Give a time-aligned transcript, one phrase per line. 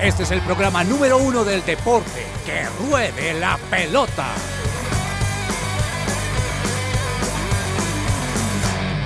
[0.00, 2.24] Este es el programa número uno del deporte.
[2.46, 4.28] ¡Que ruede la pelota!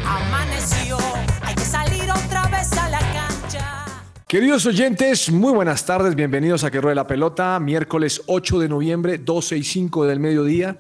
[0.07, 0.99] Amaneció,
[1.41, 3.87] hay que salir otra vez a la cancha.
[4.29, 9.17] Queridos oyentes, muy buenas tardes, bienvenidos a Que Ruede la Pelota, miércoles 8 de noviembre,
[9.17, 10.77] 12 y 5 del mediodía,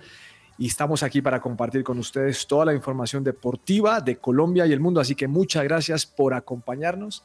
[0.58, 4.80] y estamos aquí para compartir con ustedes toda la información deportiva de Colombia y el
[4.80, 7.24] mundo, así que muchas gracias por acompañarnos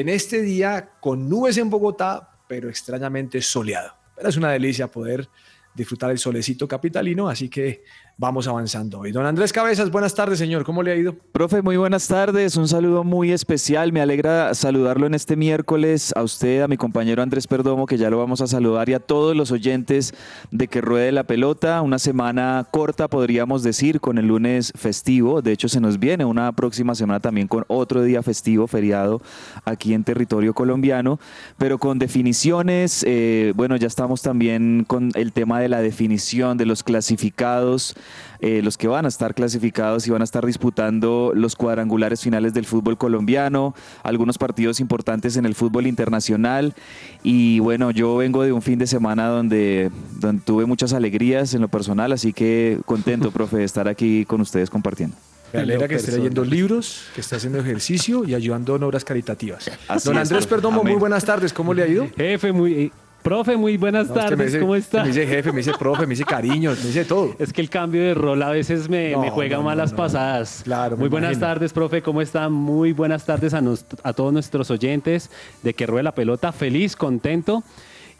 [0.00, 3.94] en este día con nubes en Bogotá, pero extrañamente soleado.
[4.14, 5.26] Pero es una delicia poder
[5.74, 7.82] disfrutar el solecito capitalino, así que
[8.18, 9.12] vamos avanzando hoy.
[9.12, 10.64] Don Andrés Cabezas, buenas tardes, señor.
[10.64, 11.14] ¿Cómo le ha ido?
[11.32, 12.56] Profe, muy buenas tardes.
[12.56, 13.92] Un saludo muy especial.
[13.92, 16.14] Me alegra saludarlo en este miércoles.
[16.16, 19.00] A usted, a mi compañero Andrés Perdomo, que ya lo vamos a saludar, y a
[19.00, 20.14] todos los oyentes
[20.50, 21.82] de Que Ruede la Pelota.
[21.82, 25.42] Una semana corta, podríamos decir, con el lunes festivo.
[25.42, 29.20] De hecho, se nos viene una próxima semana también con otro día festivo, feriado,
[29.66, 31.20] aquí en territorio colombiano.
[31.58, 36.64] Pero con definiciones, eh, bueno, ya estamos también con el tema de la definición de
[36.64, 37.94] los clasificados
[38.40, 42.54] eh, los que van a estar clasificados y van a estar disputando los cuadrangulares finales
[42.54, 46.74] del fútbol colombiano, algunos partidos importantes en el fútbol internacional.
[47.22, 51.62] Y bueno, yo vengo de un fin de semana donde, donde tuve muchas alegrías en
[51.62, 55.16] lo personal, así que contento, profe, de estar aquí con ustedes compartiendo.
[55.52, 59.70] Me alegra que esté leyendo libros, que esté haciendo ejercicio y ayudando en obras caritativas.
[59.88, 60.62] Así Don es, Andrés profe.
[60.62, 61.52] Perdomo, muy buenas tardes.
[61.52, 62.08] ¿Cómo le ha ido?
[62.16, 62.92] Jefe, muy.
[63.26, 65.02] Profe, muy buenas No, es que tardes, dice- ¿cómo está?
[65.02, 67.34] Me dice jefe, me dice profe, me dice cariño, me dice todo.
[67.40, 70.60] Es que el cambio de rol a veces me, No, me juega no, malas pasadas.
[70.62, 71.46] Claro, Muy buenas imagino.
[71.48, 72.48] tardes, profe, ¿cómo está?
[72.48, 75.28] Muy buenas tardes a, nos- a todos nuestros oyentes
[75.64, 76.52] de Que Ruede la Pelota.
[76.52, 77.64] Feliz, contento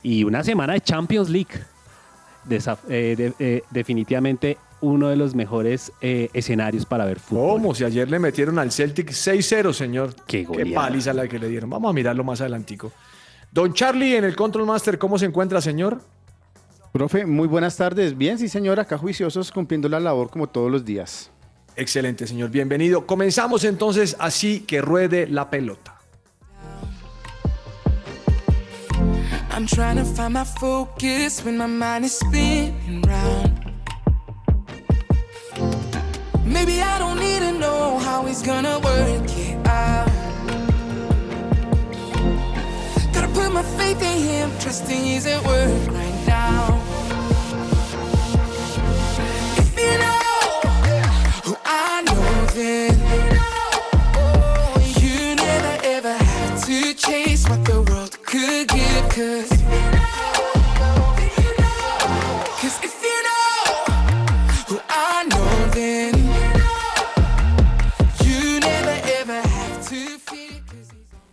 [0.02, 1.54] y una semana de Champions League.
[2.88, 7.52] Eh, de- eh, definitivamente uno de los mejores eh, escenarios para ver fútbol.
[7.60, 7.74] ¿Cómo?
[7.74, 10.14] Si ayer le metieron al Celtic 6-0, señor.
[10.26, 10.74] Qué goleada.
[10.88, 11.70] paliza la que le dieron.
[11.70, 12.92] Vamos a mirarlo más adelantico.
[13.56, 16.02] Don Charlie en el Control Master, ¿cómo se encuentra, señor?
[16.92, 18.14] Profe, muy buenas tardes.
[18.14, 21.30] Bien, sí, señor, acá juiciosos cumpliendo la labor como todos los días.
[21.74, 22.50] Excelente, señor.
[22.50, 23.06] Bienvenido.
[23.06, 25.98] Comenzamos entonces así que ruede la pelota.
[29.50, 33.74] I'm trying to find my focus when my mind is spinning round.
[36.44, 40.15] Maybe I don't need to know how he's gonna work it out.
[43.46, 46.82] Put my faith in him, trusting he's at work right now.
[49.56, 50.18] If you know
[51.44, 52.94] who I know, then
[55.00, 59.08] you never ever have to chase what the world could give.
[59.10, 59.55] Cause,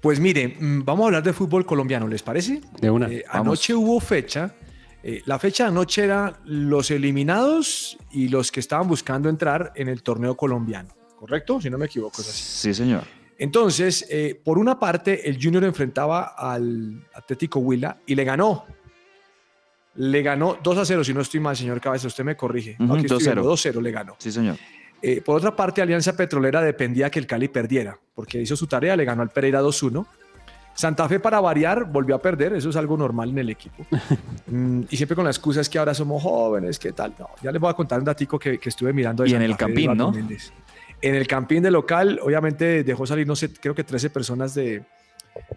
[0.00, 2.62] Pues mire, mm, vamos a hablar de fútbol colombiano, ¿les parece?
[2.80, 3.08] De una.
[3.08, 4.54] Eh, anoche hubo fecha.
[5.02, 9.88] Eh, la fecha de anoche era los eliminados y los que estaban buscando entrar en
[9.88, 10.94] el torneo colombiano.
[11.16, 11.60] ¿Correcto?
[11.60, 12.42] Si no me equivoco, es así.
[12.42, 13.02] Sí, señor.
[13.38, 18.64] Entonces, eh, por una parte, el Junior enfrentaba al Atlético Huila y le ganó.
[19.94, 22.76] Le ganó 2 a 0, si no estoy mal, señor Cabeza, usted me corrige.
[22.78, 23.24] Ujú, Aquí estoy 2-0.
[23.24, 24.14] viendo, 2-0 le ganó.
[24.18, 24.56] Sí, señor.
[25.02, 28.94] Eh, por otra parte, Alianza Petrolera dependía que el Cali perdiera, porque hizo su tarea,
[28.96, 30.06] le ganó al Pereira 2-1.
[30.74, 33.84] Santa Fe, para variar, volvió a perder, eso es algo normal en el equipo.
[34.44, 37.14] Mm, y siempre con la excusa es que ahora somos jóvenes, ¿qué tal?
[37.18, 39.22] No, ya les voy a contar un datico que, que estuve mirando.
[39.22, 40.12] de Y en el Fe, Campín, ¿no?
[40.12, 40.52] Méndez.
[41.00, 44.82] En el Campín de local, obviamente dejó salir, no sé, creo que 13 personas de,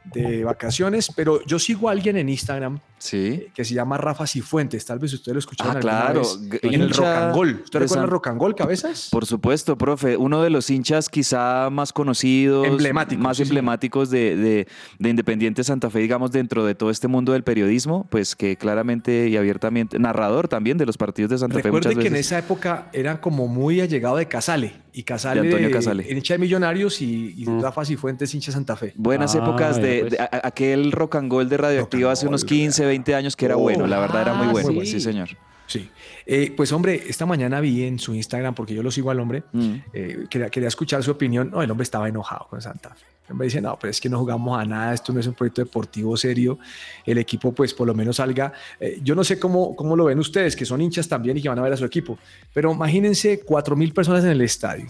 [0.06, 3.48] de vacaciones, pero yo sigo a alguien en Instagram Sí.
[3.54, 6.90] que se llama Rafa Cifuentes, tal vez ustedes lo escucharon Ah, claro, vez, en el
[6.90, 7.62] Rocangol.
[7.66, 9.10] ¿Usted recuerda el Rocangol, cabezas?
[9.12, 10.16] Por supuesto, profe.
[10.16, 13.50] Uno de los hinchas quizá más conocidos, más sí, sí.
[13.50, 14.68] emblemáticos de, de-
[15.00, 19.28] de Independiente Santa Fe, digamos, dentro de todo este mundo del periodismo, pues que claramente
[19.28, 22.88] y abiertamente, narrador también de los partidos de Santa Fe Recuerde que en esa época
[22.94, 24.85] eran como muy allegado de Casale.
[24.98, 26.06] Y Casale, De Antonio Casale.
[26.10, 28.94] hincha de Millonarios y, y Rafa Cifuentes, hincha de Santa Fe.
[28.96, 30.12] Buenas Ah, épocas de, pues.
[30.14, 33.36] de a- a- aquel rock and roll de Radioactiva hace unos roll, 15, 20 años
[33.36, 34.70] que era Oh, bueno, la verdad era muy ah, bueno.
[34.82, 34.86] sí.
[34.88, 35.30] Sí, señor.
[35.68, 35.90] Sí.
[36.26, 39.44] Eh, pues hombre, esta mañana vi en su Instagram, porque yo lo sigo al hombre,
[39.52, 39.74] Mm.
[39.94, 41.50] eh, quería, quería escuchar su opinión.
[41.52, 43.06] No, el hombre estaba enojado con Santa Fe.
[43.28, 45.34] El hombre dice, no, pero es que no jugamos a nada, esto no es un
[45.34, 46.60] proyecto deportivo serio.
[47.06, 48.54] El equipo, pues por lo menos salga.
[48.80, 51.50] eh, yo no sé cómo, cómo lo ven ustedes, que son hinchas también y que
[51.50, 52.20] van a ver a su equipo,
[52.54, 54.88] pero imagínense cuatro mil personas en el estadio,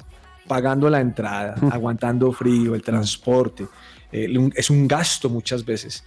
[0.47, 3.67] pagando la entrada, aguantando frío, el transporte.
[4.11, 6.03] Eh, es un gasto muchas veces.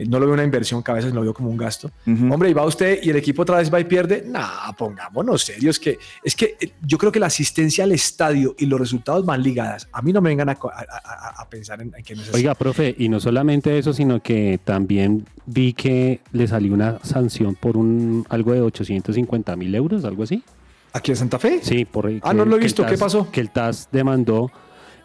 [0.00, 1.90] Eh, No lo veo una inversión, que a veces lo veo como un gasto.
[2.06, 4.24] Hombre, y va usted y el equipo otra vez va y pierde.
[4.26, 5.78] Nah, pongámonos serios.
[5.78, 9.42] Que es que eh, yo creo que la asistencia al estadio y los resultados van
[9.42, 9.88] ligadas.
[9.92, 12.28] A mí no me vengan a, a- a- a pensar en, en que no es
[12.28, 12.36] así.
[12.38, 17.54] Oiga, profe, y no solamente eso, sino que también vi que le salió una sanción
[17.54, 20.42] por un algo de 850 mil euros, algo así.
[20.92, 21.60] ¿Aquí en Santa Fe?
[21.62, 23.30] Sí, por Ah, no lo he visto, ¿qué pasó?
[23.30, 24.50] Que el TAS demandó,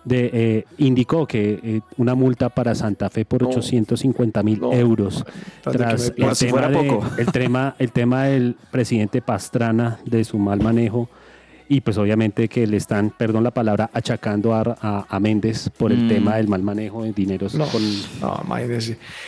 [0.05, 4.71] de, eh, indicó que eh, una multa para Santa Fe por No, 850 mil no,
[4.71, 5.25] euros.
[5.63, 10.61] Tras el si tema, de- el, tema, el tema del presidente Pastrana, de su mal
[10.61, 11.09] manejo,
[11.67, 15.91] y pues obviamente que le están, perdón la palabra, achacando a, a- a Méndez por
[15.91, 16.07] el Mm.
[16.07, 17.55] tema del mal manejo de dineros.
[17.55, 17.81] No, con-
[18.21, 18.43] no.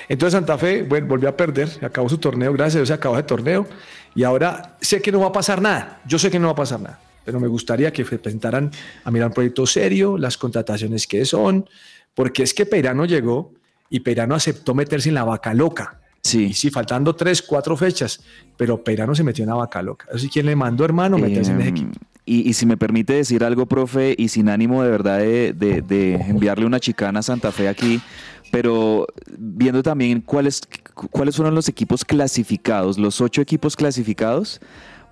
[0.07, 3.15] Entonces Santa Fe bueno, volvió a perder, acabó su torneo, gracias a Dios se acabó
[3.15, 3.65] ese torneo
[4.13, 6.55] y ahora sé que no va a pasar nada, yo sé que no va a
[6.55, 8.71] pasar nada, pero me gustaría que se presentaran
[9.03, 11.69] a mirar un proyecto serio, las contrataciones que son,
[12.15, 13.53] porque es que Peirano llegó
[13.89, 15.99] y Peirano aceptó meterse en la vaca loca.
[16.23, 16.45] Sí.
[16.45, 18.21] Y sí, faltando tres, cuatro fechas,
[18.55, 20.07] pero Peirano se metió en la vaca loca.
[20.13, 21.91] Así quién le mandó, hermano, meterse en ese equipo.
[22.23, 25.81] Y, y si me permite decir algo, profe, y sin ánimo de verdad de, de-
[25.81, 27.99] de enviarle una chicana a Santa Fe aquí,
[28.53, 29.05] pero
[29.37, 30.61] viendo también cuáles,
[31.11, 34.61] cuáles fueron los equipos clasificados, los ocho equipos clasificados,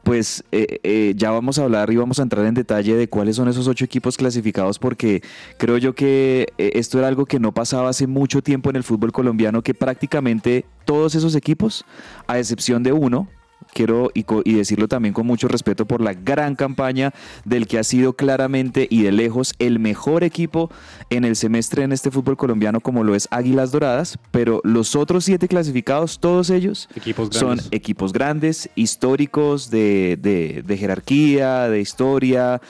[0.06, 3.38] pues eh, eh, ya vamos a hablar y vamos a entrar en detalle de cuáles
[3.38, 5.24] son esos ocho equipos clasificados, porque
[5.57, 8.84] creo yo que eh, esto era algo que no pasaba hace mucho tiempo en el
[8.84, 11.86] fútbol colombiano, que prácticamente todos esos equipos,
[12.28, 13.28] a excepción de uno,
[13.73, 17.13] quiero y, y decirlo también con mucho respeto por la gran campaña
[17.44, 20.69] del que ha sido claramente y de lejos el mejor equipo
[21.09, 25.25] en el semestre en este fútbol colombiano como lo es Águilas Doradas, pero los otros
[25.25, 32.62] siete clasificados, todos ellos Equipos son equipos grandes, históricos, de, de- de jerarquía, de historia.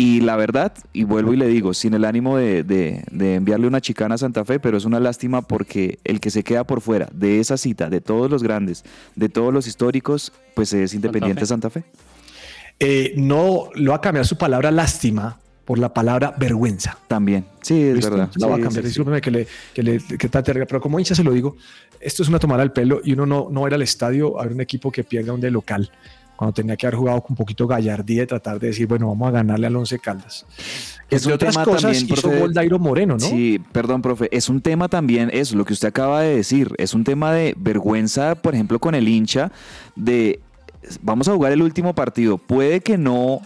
[0.00, 3.66] Y la verdad, y vuelvo y le digo, sin el ánimo de, de- de enviarle
[3.66, 6.80] una chicana a Santa Fe, pero es una lástima porque el que se queda por
[6.80, 8.82] fuera de esa cita, de todos los grandes,
[9.14, 11.46] de todos los históricos, pues es Independiente Fe.
[11.46, 11.84] Santa Fe.
[12.78, 16.96] Eh, no lo va a cambiar su palabra lástima por la palabra vergüenza.
[17.06, 17.44] También.
[17.60, 18.10] Sí, es ¿Listo?
[18.10, 18.30] verdad.
[18.36, 18.92] La voy a Sí, cambiar, sí, sí.
[18.94, 21.56] discúlpeme que le, que le que terrible, pero como hincha se lo digo,
[22.00, 24.40] esto es una tomada al pelo y uno no, no va a ir al estadio
[24.40, 25.90] a ver un equipo que pierda un de local,
[26.40, 29.28] cuando tenía que haber jugado con un poquito gallardía y tratar de decir, bueno, vamos
[29.28, 30.46] a ganarle al Once Caldas.
[31.10, 33.26] Es Entre un otras tema cosas, también, hizo profe, gol Dairo Moreno, ¿no?
[33.26, 34.26] Sí, perdón, profe.
[34.34, 36.72] Es un tema también, eso, lo que usted acaba de decir.
[36.78, 39.52] Es un tema de vergüenza, por ejemplo, con el hincha,
[39.96, 40.40] de
[41.02, 42.38] vamos a jugar el último partido.
[42.38, 43.42] Puede que no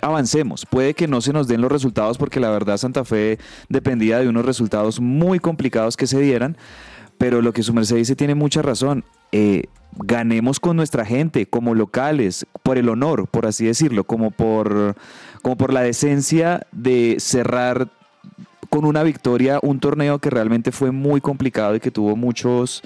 [0.00, 4.20] avancemos, puede que no se nos den los resultados, porque la verdad Santa Fe dependía
[4.20, 6.56] de unos resultados muy complicados que se dieran.
[7.18, 9.02] Pero lo que su merced dice tiene mucha razón.
[9.32, 9.64] Eh,
[9.96, 14.94] ganemos con nuestra gente, como locales, por el honor, por así decirlo, como por,
[15.42, 17.90] como por la decencia de cerrar
[18.70, 22.82] con una victoria un torneo que realmente fue muy complicado y que tuvo muchos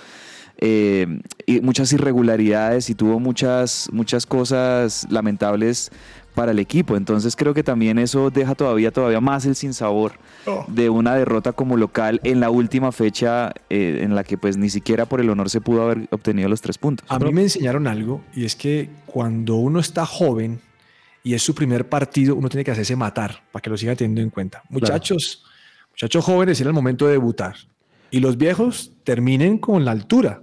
[0.59, 5.91] eh, y muchas irregularidades y tuvo muchas muchas cosas lamentables
[6.35, 10.13] para el equipo entonces creo que también eso deja todavía todavía más el sinsabor
[10.45, 10.65] Oh.
[10.67, 14.71] de una derrota como local en la última fecha eh, en la que pues ni
[14.71, 17.87] siquiera por el honor se pudo haber obtenido los tres puntos A mí me enseñaron
[17.87, 20.61] algo y es que cuando uno está joven
[21.23, 24.21] y es su primer partido, uno tiene que hacerse matar para que lo siga teniendo
[24.23, 24.65] en cuenta.
[24.69, 25.45] Muchachos,
[25.93, 27.55] muchachos jóvenes, era el momento de debutar.
[28.11, 30.43] Y los viejos terminen con la altura.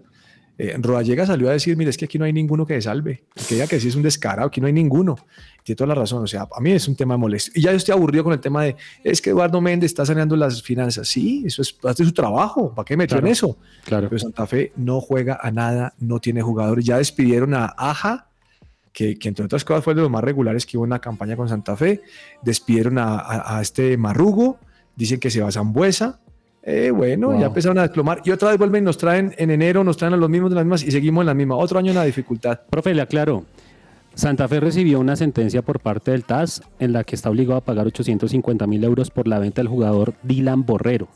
[0.62, 3.24] Eh, Rodallega salió a decir, mire, es que aquí no hay ninguno que se salve.
[3.34, 5.16] El que diga que sí es un descarado, aquí no hay ninguno.
[5.64, 6.22] Tiene toda la razón.
[6.24, 7.52] O sea, a mí es un tema molesto.
[7.56, 10.36] Y ya yo estoy aburrido con el tema de, es que Eduardo Méndez está saneando
[10.36, 11.08] las finanzas.
[11.08, 12.76] Sí, eso es parte de su trabajo.
[12.76, 13.28] ¿Para qué metió Claro.
[13.28, 13.58] en eso?
[13.86, 14.10] Claro.
[14.10, 16.84] Pero Santa Fe no juega a nada, no tiene jugadores.
[16.84, 18.28] Ya despidieron a Aja,
[18.92, 21.38] que, que entre otras cosas fue de los más regulares que hubo en la campaña
[21.38, 22.02] con Santa Fe.
[22.42, 24.60] Despidieron a, a- a este Marrugo,
[24.98, 26.20] dicen que se va a Zambuesa.
[26.64, 27.40] Eh, bueno, Wow.
[27.40, 28.22] ya empezaron a desplomar.
[28.26, 30.56] Y otra vez vuelven y nos traen en enero, nos traen a los mismos de
[30.56, 31.56] las mismas y seguimos en la misma.
[31.56, 32.60] Otro año en la dificultad.
[32.70, 33.46] Profe, le aclaro.
[34.14, 37.62] Santa Fe recibió una sentencia por parte del TAS en la que está obligado a
[37.64, 41.08] pagar 850 mil euros por la venta del jugador Dylan Borrero.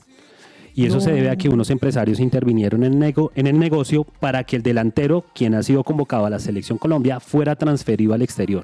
[0.76, 4.44] Y eso se debe a que unos empresarios intervinieron en, nego- en el negocio para
[4.46, 8.64] que el delantero, quien ha sido convocado a la Selección Colombia, fuera transferido al exterior.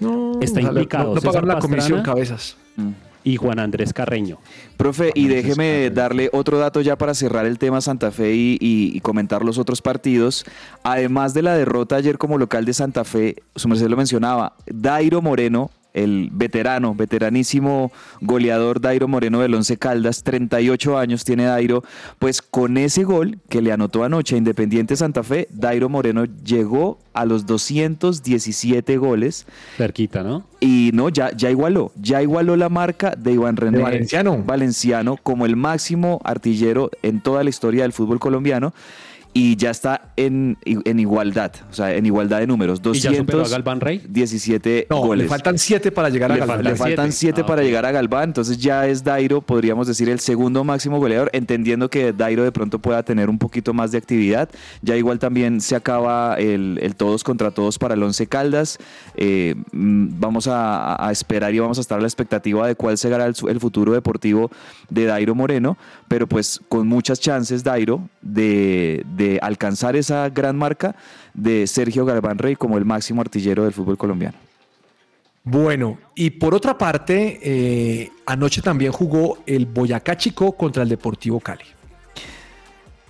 [0.00, 1.76] No, Está implicado No, no pagaron la Pastrana.
[1.76, 2.56] comisión, cabezas.
[2.76, 2.88] Mm.
[3.24, 4.38] Y Juan Andrés Carreño.
[4.76, 8.96] Profe, y déjeme darle otro dato ya para cerrar el tema Santa Fe y, y-
[8.96, 10.44] y comentar los otros partidos.
[10.82, 15.22] Además de la derrota ayer como local de Santa Fe, su merced lo mencionaba, Dairo
[15.22, 21.82] Moreno, el veterano, veteranísimo goleador Dairo Moreno del Once Caldas, 38 años tiene Dairo,
[22.18, 26.98] pues con ese gol que le anotó anoche a Independiente Santa Fe, Dairo Moreno llegó
[27.12, 29.46] a los 217 goles
[29.76, 30.46] Cerquita, ¿no?
[30.60, 34.42] y no, ya, ya igualó, ya igualó la marca de Iván René De Valenciano.
[34.44, 38.72] Valenciano como el máximo artillero en toda la historia del fútbol colombiano
[39.34, 42.80] y ya está en, en igualdad, o sea, en igualdad de números.
[42.84, 44.86] ¿Y ya superó a 217 Galván Rey?
[44.90, 45.24] No, goles.
[45.24, 46.56] le faltan siete para llegar a Le Galván.
[46.56, 47.22] faltan Le faltan siete.
[47.22, 50.98] 7 Ah, para llegar a Galván, entonces ya es Dairo, podríamos decir, el segundo máximo
[50.98, 54.50] goleador, entendiendo que Dairo de pronto pueda tener un poquito más de actividad.
[54.82, 58.78] Ya igual también se acaba el, el todos contra todos para el Once Caldas.
[59.16, 62.98] Eh, mm, vamos a, a esperar y vamos a estar a la expectativa de cuál
[62.98, 64.50] será el, el futuro deportivo
[64.90, 70.94] de Dairo Moreno, pero pues con muchas chances Dairo de, de alcanzar esa gran marca
[71.34, 74.36] de Sergio Galván Rey como el máximo artillero del fútbol colombiano.
[75.44, 81.40] Bueno, y por otra parte, eh, anoche también jugó el Boyacá Chico contra el Deportivo
[81.40, 81.64] Cali.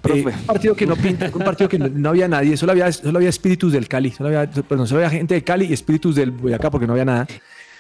[0.05, 2.91] Eh, un partido que no pinta, un partido que no, no había nadie, solo había,
[2.91, 6.17] solo había espíritus del Cali, solo había, perdón, solo había gente de Cali y espíritus
[6.17, 7.27] del Boyacá porque no había nada.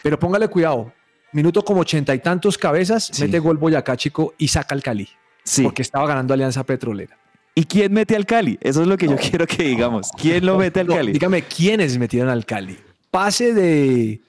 [0.02, 0.92] Pero póngale cuidado,
[1.32, 3.22] minuto como ochenta y tantos cabezas, Sí.
[3.24, 5.08] mete gol Boyacá Chico y saca el Cali,
[5.42, 5.62] Sí.
[5.64, 7.16] porque estaba ganando Alianza Petrolera.
[7.54, 8.58] ¿Y quién mete al Cali?
[8.62, 10.10] Eso es lo que yo quiero que digamos.
[10.18, 11.12] ¿Quién lo mete al No, Cali?
[11.12, 12.78] dígame quiénes metieron al Cali.
[13.10, 14.20] Pase de,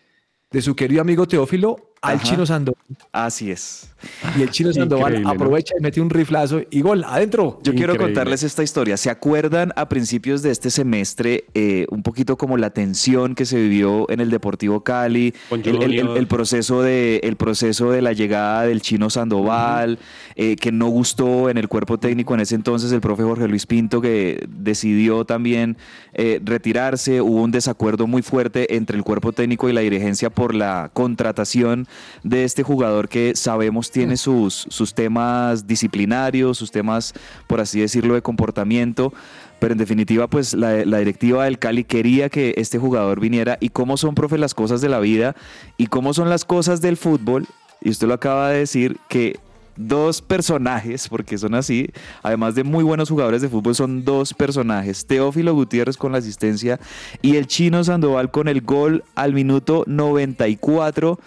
[0.52, 2.24] de su querido amigo Teófilo al Ajá.
[2.26, 2.78] Chino Sandoval.
[3.14, 3.90] Así es.
[4.38, 5.30] Y el Chino Sandoval Increíble, ¿no?
[5.32, 7.62] aprovecha y mete un riflazo y gol adentro.
[7.64, 8.98] Yo quiero contarles esta historia.
[8.98, 13.56] ¿Se acuerdan a principios de este semestre eh, un poquito como la tensión que se
[13.56, 16.18] vivió en el Deportivo Cali, Con el, el- el- Junior.
[16.18, 19.98] el proceso de, el proceso de la llegada del chino Sandoval,
[20.36, 23.66] eh, que no gustó en el cuerpo técnico en ese entonces el profe Jorge Luis
[23.66, 25.78] Pinto, que decidió también
[26.14, 27.22] eh, retirarse.
[27.22, 31.88] Hubo un desacuerdo muy fuerte entre el cuerpo técnico y la dirigencia por la contratación
[32.24, 37.14] de este jugador que sabemos tiene sus, sus temas disciplinarios, sus temas,
[37.48, 39.14] por así decirlo, de comportamiento.
[39.60, 43.58] Pero en definitiva, pues la, la directiva del Cali quería que este jugador viniera.
[43.60, 45.36] ¿Y cómo son, profe, las cosas de la vida?
[45.78, 47.46] ¿Y cómo son las cosas del fútbol?
[47.82, 49.40] Y usted lo acaba de decir, que
[49.76, 51.90] dos personajes, porque son así,
[52.22, 55.06] además de muy buenos jugadores de fútbol, son dos personajes.
[55.06, 56.80] Teófilo Gutiérrez con la asistencia
[57.22, 61.20] y el chino Sandoval con el gol al minuto 94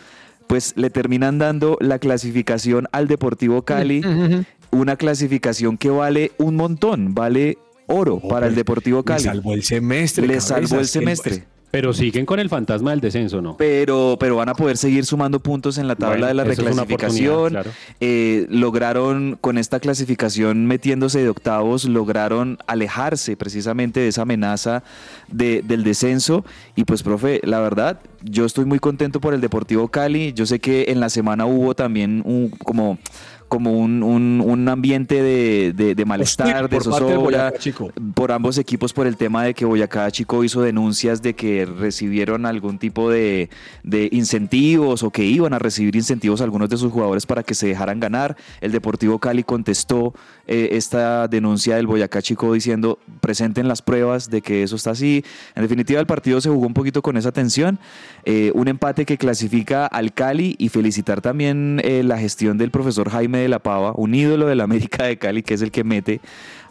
[0.47, 4.03] pues le terminan dando la clasificación al Deportivo Cali,
[4.71, 9.23] una clasificación que vale un montón, vale oro para el Deportivo Le Cali.
[9.25, 10.23] salvó el semestre.
[10.26, 11.45] Le cabezas, salvó el semestre.
[11.76, 13.54] Pero siguen con el fantasma del descenso, ¿no?
[13.59, 16.52] Pero, pero van a poder seguir sumando puntos en la tabla Bueno, de la eso
[16.52, 17.50] es una reclasificación.
[17.50, 17.71] claro.
[18.00, 24.85] Eh, lograron, con esta clasificación metiéndose de octavos, lograron alejarse precisamente de esa amenaza
[25.28, 26.47] de- del descenso.
[26.76, 30.33] Y pues, profe, la verdad, yo estoy muy contento por el Deportivo Cali.
[30.33, 32.97] Yo sé que en la semana hubo también un, como
[33.49, 36.76] como un, un- un ambiente de, de- de malestar, de
[37.31, 37.50] zozobra
[38.15, 42.45] por ambos equipos por el tema de que Boyacá Chico hizo denuncias de que recibieron
[42.47, 43.49] algún tipo de,
[43.83, 47.55] de incentivos o que iban a recibir incentivos a algunos de sus jugadores para que
[47.55, 48.37] se dejaran ganar.
[48.61, 50.15] El Deportivo Cali contestó
[50.47, 55.25] eh, esta denuncia del Boyacá Chico diciendo presenten las pruebas de que eso está así.
[55.55, 57.79] En definitiva el partido se jugó un poquito con esa tensión.
[58.25, 63.09] Eh, un empate que clasifica al Cali y felicitar también eh, la gestión del profesor
[63.11, 65.83] Jaime de la Pava, un ídolo de la América de Cali que es el que
[65.85, 66.21] mete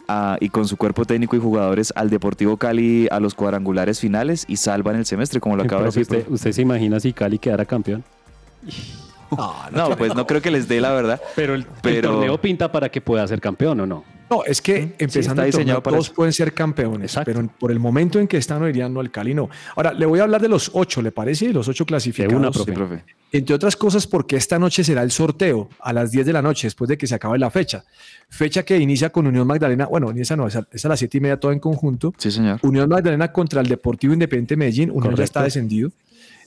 [0.08, 4.44] a- y con su cuerpo técnico y jugadores al Deportivo Cali a los cuadrangulares finales
[4.48, 6.02] y salvan el semestre, como lo acaba de decir.
[6.02, 8.04] ¿usted, usted se imagina si Cali quedara campeón?
[9.30, 11.20] No, pues no creo que les dé la verdad.
[11.34, 14.04] Pero el, el Pero- torneo pinta para que pueda ser campeón, ¿o no?
[14.28, 16.14] No, es que empezando está el torneo, diseñado para todos eso.
[16.16, 17.30] pueden ser campeones, Exacto.
[17.32, 19.48] pero por el momento en que están hoy día no, el Cali no.
[19.76, 21.52] Ahora, le voy a hablar de los ocho, ¿le parece?
[21.52, 22.32] Los ocho clasificados.
[22.32, 23.04] De una, Sí, profe.
[23.30, 26.66] Entre otras cosas, porque esta noche será el sorteo a las 10 de la noche,
[26.66, 27.84] después de que se acabe la fecha.
[28.28, 30.98] Fecha que inicia con Unión Magdalena, bueno, ni esa no, es a, es a las
[30.98, 32.12] 7 y media todo en conjunto.
[32.18, 32.58] Sí, señor.
[32.62, 35.90] Unión Magdalena contra el Deportivo Independiente Medellín, Unión ya está descendido.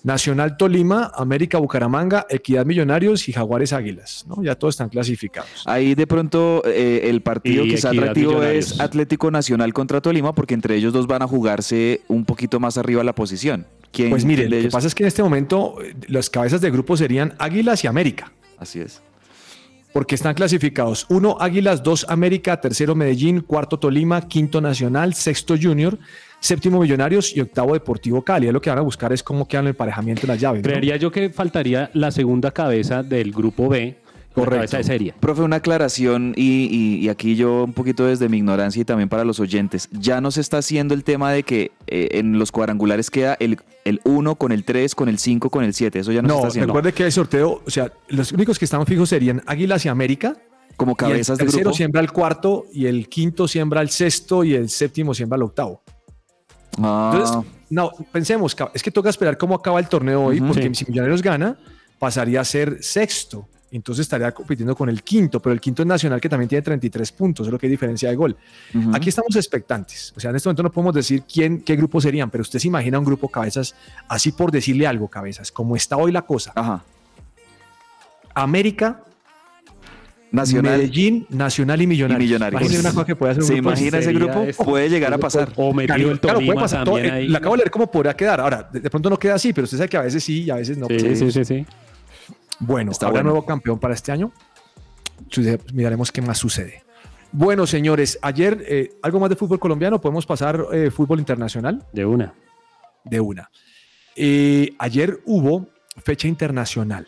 [0.04, 4.42] Nacional Tolima, América Bucaramanga, Equidad Millonarios y Jaguares Águilas, ¿no?
[4.42, 5.64] Ya todos están clasificados.
[5.66, 10.34] Ahí de pronto eh, el partido Y que está atractivo es Atlético Nacional contra Tolima,
[10.34, 13.68] porque entre ellos dos van a jugarse un poquito más arriba la posición.
[13.92, 16.70] ¿Quién, Pues mire, lo que pasa es que en este momento eh, las cabezas de
[16.72, 19.02] grupo serían Águilas y América, Así es.
[19.92, 25.98] porque están clasificados uno Águilas, dos América, tercero Medellín, cuarto Tolima, quinto Nacional, sexto Junior,
[26.40, 28.48] séptimo Millonarios y octavo Deportivo Cali.
[28.48, 30.62] Es lo que van a buscar es cómo quedan el emparejamiento de las llaves.
[30.64, 30.70] ¿no?
[30.70, 33.98] Creería yo que faltaría la segunda cabeza del grupo B,
[34.34, 34.56] Correcto.
[34.58, 35.14] cabeza de serie.
[35.20, 39.10] Profe, una aclaración y, y- y aquí yo un poquito desde mi ignorancia y también
[39.10, 39.90] para los oyentes.
[39.92, 43.58] Ya no se está haciendo el tema de que eh, en los cuadrangulares queda el,
[43.86, 46.00] el 1 con el 3, con el 5, con el 7.
[46.00, 46.68] Eso ya no, se está haciendo.
[46.68, 50.38] recuerde que el sorteo, o sea, los únicos que están fijos serían Águilas y América.
[50.78, 51.76] Como cabezas y de el tercero grupo.
[51.76, 55.82] siembra el cuarto y el quinto siembra el sexto y el séptimo siembra el octavo.
[56.82, 60.76] Ah, Entonces, no, pensemos, es que toca esperar cómo acaba el torneo hoy, porque Sí.
[60.86, 61.58] si Millonarios gana,
[61.98, 63.48] pasaría a ser sexto.
[63.72, 67.12] Entonces estaría compitiendo con el quinto, pero el quinto es Nacional que también tiene 33
[67.12, 68.36] puntos, es lo que hay diferencia de gol.
[68.94, 70.12] Aquí estamos expectantes.
[70.18, 72.68] O sea, en este momento no podemos decir quién, qué grupo serían, pero usted se
[72.68, 73.76] imagina un grupo cabezas,
[74.08, 76.52] así por decirle algo, cabezas, como está hoy la cosa.
[76.56, 76.84] Ajá.
[78.34, 79.04] América,
[80.32, 82.52] Nacional Medellín, Nacional y y Millonarios.
[82.52, 84.42] Imagínese una cosa que puede hacer un ¿Se grupo imagina ese grupo?
[84.44, 84.64] esto.
[84.64, 85.52] Puede llegar a pasar.
[85.56, 86.96] O metido Claro, el claro, puede Tolima pasar todo.
[86.96, 87.36] también Eh, ahí.
[87.36, 88.40] Acabo de leer cómo podría quedar.
[88.40, 90.50] Ahora, de, de pronto no queda así, pero usted sabe que a veces sí y
[90.52, 90.86] a veces no.
[90.88, 91.66] Sí, sí, sí, sí.
[92.60, 93.24] Bueno, Está bueno.
[93.32, 94.32] nuevo campeón para este año.
[95.30, 96.84] Sucede- Miraremos qué más sucede.
[97.32, 100.00] Bueno, señores, ayer, eh, ¿algo más de fútbol colombiano?
[100.02, 101.84] ¿Podemos pasar eh, fútbol internacional?
[101.94, 102.34] De una.
[103.04, 103.50] De una.
[104.16, 105.70] Eh, ayer hubo
[106.04, 107.08] fecha internacional.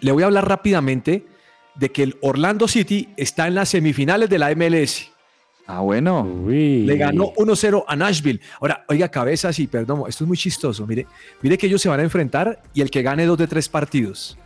[0.00, 1.24] Le voy a hablar rápidamente
[1.74, 5.10] de que el Orlando City está en las semifinales de la MLS.
[5.66, 6.22] Ah, bueno.
[6.22, 6.84] Uy.
[6.84, 8.40] Le ganó 1-0 a Nashville.
[8.60, 10.84] Ahora, oiga, cabezas y perdón, esto es muy chistoso.
[10.86, 11.06] Mire,
[11.42, 14.36] mire que ellos se van a enfrentar y el que gane dos de tres partidos.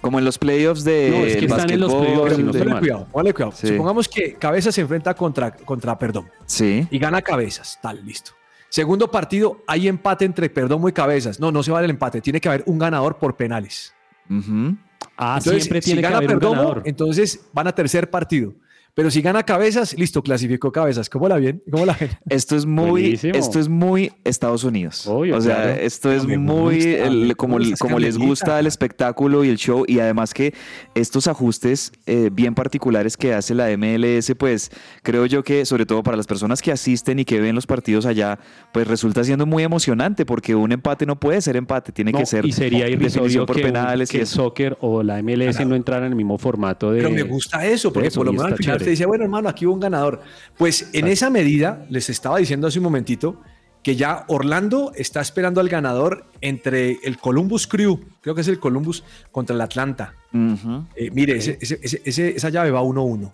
[0.00, 2.34] Como en los playoffs de No, es que están en los playoffs,
[2.80, 3.52] cuidado, póngale cuidado.
[3.56, 3.68] Sí.
[3.68, 6.86] Supongamos que Cabezas se enfrenta contra, contra Perdón Sí.
[6.90, 7.78] y gana Cabezas.
[7.80, 8.32] Tal, listo.
[8.70, 11.40] Segundo partido, hay empate entre Perdomo y Cabezas.
[11.40, 12.20] No, no se vale el empate.
[12.20, 13.94] Tiene que haber un ganador por penales.
[14.28, 14.76] Ujú.
[15.18, 16.82] Ah, Entonces, siempre si tiene que gana haber un Perdomo, ganador.
[16.86, 18.54] entonces van a tercer partido.
[18.98, 21.08] Pero si gana Cabezas, listo, clasificó Cabezas.
[21.08, 21.62] ¿Cómo la ven?
[21.70, 22.10] ¿Cómo la ven?
[22.28, 23.32] Esto es muy, Buenísimo.
[23.36, 25.06] esto es muy Estados Unidos.
[25.06, 25.80] Obvio, o sea, claro.
[25.80, 30.00] esto es muy gusta, el- me como, les gusta el espectáculo y el show y
[30.00, 30.52] además que
[30.96, 34.72] estos ajustes eh, bien particulares que hace la MLS, pues
[35.04, 38.04] creo yo que sobre todo para las personas que asisten y que ven los partidos
[38.04, 38.40] allá,
[38.72, 42.26] pues resulta siendo muy emocionante porque un empate no puede ser empate, tiene No, que
[42.26, 45.76] ser y sería irrisorio por que, penales que y el soccer o la MLS no
[45.76, 46.98] entraran en el mismo formato de...
[46.98, 48.87] Pero me gusta eso, porque Eso, por lo menos al final.
[48.88, 50.20] Te dice, bueno, hermano, aquí hubo un ganador.
[50.56, 53.40] Pues en esa medida, les estaba diciendo hace un momentito,
[53.82, 58.58] que ya Orlando está esperando al ganador entre el Columbus Crew, creo que es el
[58.58, 60.14] Columbus, contra el Atlanta.
[60.96, 63.32] Eh, mire, ese- ese- ese- ese- esa llave va 1-1.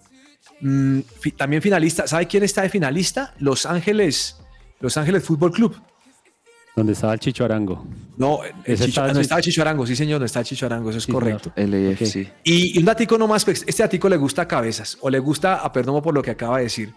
[0.61, 3.35] Mm, fi- también finalista, ¿sabe quién está de finalista?
[3.39, 4.37] Los Ángeles,
[4.81, 5.75] Los Ángeles Fútbol Club.
[6.77, 7.87] Donde estaba el Chicho Arango.
[8.17, 10.91] No, el Chicho, estaba no Chicho- estaba Chicho Arango, sí señor, no está Chicho Arango,
[10.91, 11.53] eso es Sí, correcto.
[11.57, 12.17] LAFC.
[12.43, 15.57] Y, y un datico nomás, pues, este datico le gusta a cabezas o le gusta
[15.57, 16.93] a Perdomo por lo que acaba de decir.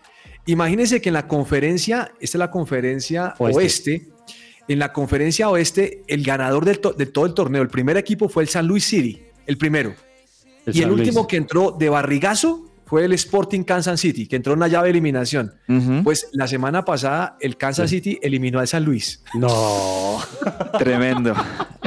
[0.48, 3.58] Imagínense que en la conferencia, esta es la conferencia Oeste.
[3.60, 4.08] oeste,
[4.68, 8.30] en la conferencia oeste, el ganador del to- de todo el torneo, el primer equipo
[8.30, 9.94] fue el San Luis City, el primero.
[10.66, 11.08] El y el San Luis.
[11.08, 14.86] último que entró de barrigazo fue el Sporting Kansas City, que entró en una llave
[14.88, 15.54] de eliminación.
[16.04, 19.22] Pues la semana pasada el Kansas City eliminó al San Luis.
[19.36, 20.20] No.
[20.80, 21.34] Tremendo.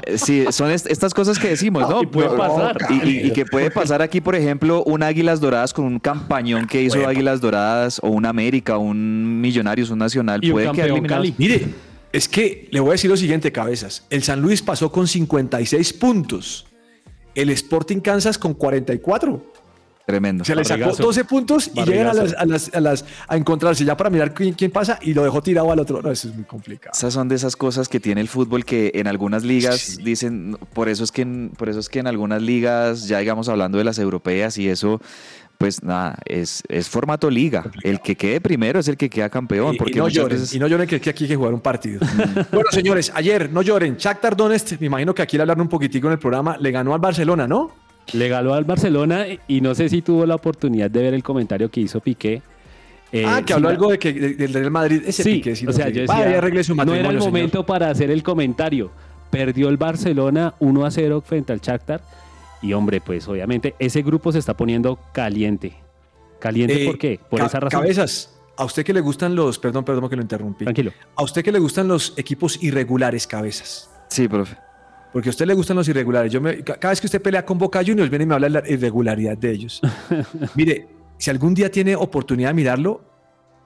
[0.07, 2.03] Eh, Sí, son est- estas cosas que decimos, ¿no?
[2.03, 2.77] Y puede pasar.
[2.91, 6.67] Y, y- y que puede pasar aquí, por ejemplo, un Águilas Doradas con un campañón
[6.67, 10.41] que hizo Águilas Doradas, o un América, un Millonarios, un Nacional.
[10.43, 11.09] Y un puede eliminados.
[11.09, 11.35] Cali.
[11.39, 11.67] Mire,
[12.13, 14.05] es que le voy a decir lo siguiente, cabezas.
[14.11, 16.67] El San Luis pasó con 56 puntos.
[17.35, 19.50] El Sporting Kansas con 44.
[20.11, 20.45] Tremendo.
[20.45, 21.03] Se le sacó Barrigazo.
[21.05, 24.35] 12 puntos y llegan a, las, a, las- a las- a encontrarse ya para mirar
[24.35, 26.03] quién, quién pasa y lo dejó tirado al otro.
[26.03, 26.93] No, eso es muy complicado.
[26.97, 30.03] Esas son de esas cosas que tiene el fútbol que en algunas ligas Sí.
[30.03, 33.49] dicen, por eso es que en, por eso es que en algunas ligas, ya digamos
[33.49, 35.01] hablando de las europeas y eso,
[35.59, 37.71] pues nada, es, es formato liga.
[37.83, 39.75] El que quede primero es el que queda campeón.
[39.75, 41.53] Y, porque y no lloren, veces- y no lloren que, que aquí hay que jugar
[41.53, 42.01] un partido.
[42.51, 43.97] bueno, señores, ayer, no lloren.
[43.97, 46.95] Shakhtar Donetsk, me imagino que aquí le hablaron un poquitico en el programa, le ganó
[46.95, 47.71] al Barcelona, ¿no?
[48.13, 51.71] Le ganó al Barcelona y no sé si tuvo la oportunidad de ver el comentario
[51.71, 52.43] que hizo Piqué.
[53.13, 55.03] Eh, ah, que habló la- algo de que de- del Real Madrid.
[55.05, 57.25] Ese Sí, pique, sí o sea, yo Vaya, decía, arregle su no era el señor.
[57.25, 58.91] momento para hacer el comentario.
[59.31, 62.03] Perdió el Barcelona 1 a 0 frente al Shakhtar
[62.63, 65.75] y hombre, pues obviamente ese grupo se está poniendo caliente.
[66.39, 67.19] ¿Caliente Eh, por qué?
[67.29, 67.81] Por ca- esa razón.
[67.81, 70.65] Cabezas, a usted que le gustan los, perdón, perdón que lo interrumpí.
[70.65, 70.93] Tranquilo.
[71.17, 73.91] A usted que le gustan los equipos irregulares, cabezas.
[74.09, 74.57] Sí, profe.
[75.13, 76.31] Porque a usted le gustan los irregulares.
[76.33, 78.49] Yo me- ca- cada vez que usted pelea con Boca Juniors, viene y me habla
[78.49, 79.81] de la irregularidad de ellos.
[80.55, 80.87] Mire,
[81.19, 83.03] si algún día tiene oportunidad de mirarlo,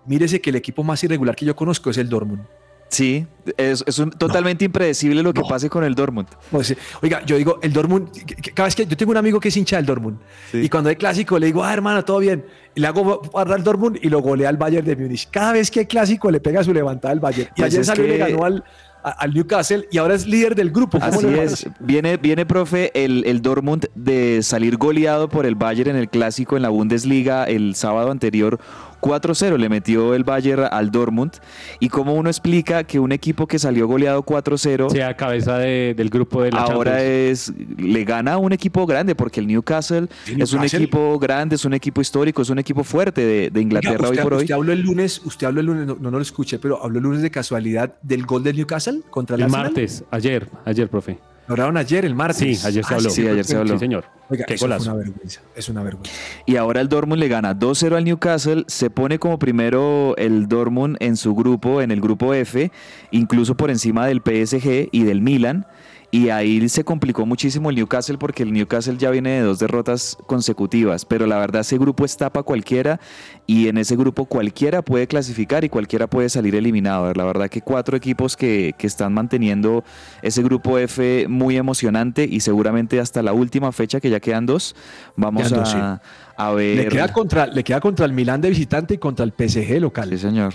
[0.07, 2.43] mírese que el equipo más irregular que yo conozco es el Dortmund.
[2.89, 3.27] Sí,
[3.57, 5.49] es, es un- totalmente impredecible lo que No.
[5.49, 6.29] pase con el Dortmund.
[6.51, 8.11] Pues, oiga, yo digo, el Dortmund,
[8.55, 10.19] cada vez que yo tengo un amigo que es hincha del Dortmund,
[10.53, 10.59] Sí.
[10.59, 13.65] y cuando hay clásico le digo, ah, hermano, todo bien, y le hago guardar al
[13.65, 15.29] Dortmund y lo golea al Bayern de Múnich.
[15.31, 17.51] Cada vez que hay clásico le pega su levantada al Bayern.
[17.57, 18.63] Y Pues ayer salió y le ganó al,
[19.05, 20.99] a- al Newcastle y ahora es líder del grupo.
[20.99, 21.67] ¿Cómo Así es.
[21.81, 26.57] Viene, viene, profe, el, el Dortmund de salir goleado por el Bayern en el clásico
[26.57, 28.59] en la Bundesliga el sábado anterior.
[29.01, 31.33] 4-0 le metió el Bayern al Dortmund.
[31.79, 36.09] ¿Y cómo uno explica que un equipo que salió goleado 4-0 Sea cabeza de- del
[36.09, 37.51] grupo de la ahora Champions.
[37.51, 39.15] es le gana a un equipo grande?
[39.15, 42.83] Porque el Newcastle, El es un equipo grande, es un equipo histórico, es un equipo
[42.83, 44.43] fuerte de, de Inglaterra Oiga, hoy usted, por hoy.
[44.45, 46.97] usted habló el lunes, usted habló el lunes, no, no, no lo escuché, pero habló
[46.99, 49.67] el lunes de casualidad del gol del Newcastle contra el, El Arsenal.
[49.67, 51.19] martes, ayer, ayer, profe.
[51.47, 52.61] Lo hablaron ayer, el martes.
[52.61, 53.11] Sí, ayer se Ah, habló.
[53.11, 53.75] sí, ayer se habló.
[53.75, 54.05] Sí, señor.
[54.31, 54.91] Oiga, Qué golazo.
[54.93, 55.43] una vergüenza.
[55.55, 56.11] Es una vergüenza.
[56.47, 60.97] Y ahora el Dortmund le gana 2-0 al Newcastle, se pone como primero el Dortmund
[61.01, 62.73] en su grupo, en el grupo F,
[63.11, 65.67] incluso por encima del PSG y del Milan.
[66.15, 70.17] Y ahí se complicó muchísimo el Newcastle porque el Newcastle ya viene de dos derrotas
[70.29, 71.05] consecutivas.
[71.05, 73.01] Pero la verdad ese grupo es tapa cualquiera
[73.49, 77.13] y en ese grupo cualquiera puede clasificar y cualquiera puede salir eliminado.
[77.15, 79.83] La verdad que cuatro equipos que, que están manteniendo
[80.23, 84.77] ese grupo F muy emocionante y seguramente hasta la última fecha, que ya quedan dos,
[85.17, 86.01] vamos Quedan dos, a,
[86.37, 86.77] a ver.
[86.77, 90.11] Le queda, contra, le queda contra el Milán de visitante y contra el PSG local.
[90.11, 90.55] Sí, señor.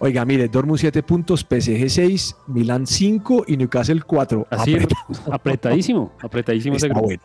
[0.00, 4.46] Oiga, mire, Dortmund 7 puntos, PSG 6, Milán 5 y Newcastle 4.
[4.50, 5.34] Así es, Apretado.
[5.34, 7.02] apretadísimo, apretadísimo ese grupo.
[7.06, 7.22] bueno.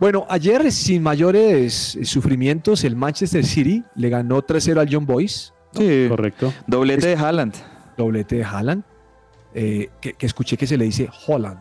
[0.00, 5.52] Bueno, ayer sin mayores eh, sufrimientos, el Manchester City le ganó 3-0 al John Boys,
[5.74, 6.06] Sí.
[6.08, 6.52] Correcto.
[6.66, 7.54] Doblete de Haaland.
[7.96, 8.82] doblete de Haaland,
[9.54, 11.58] eh, que, que escuché que se le dice Holland.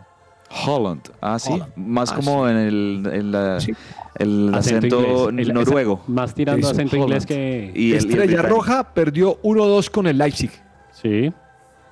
[0.65, 1.01] Holland.
[1.21, 1.51] Ah, sí.
[1.53, 1.71] Holland.
[1.75, 3.71] Más Ah, como en el, en la- Sí.
[4.15, 5.47] el acento, inglés.
[5.53, 6.01] Noruego.
[6.07, 7.71] más tirando Eso, acento inglés que.
[7.75, 8.41] Y el- y el Estrella.
[8.41, 10.51] Roja perdió 1-2 con el Leipzig.
[10.91, 11.31] Sí.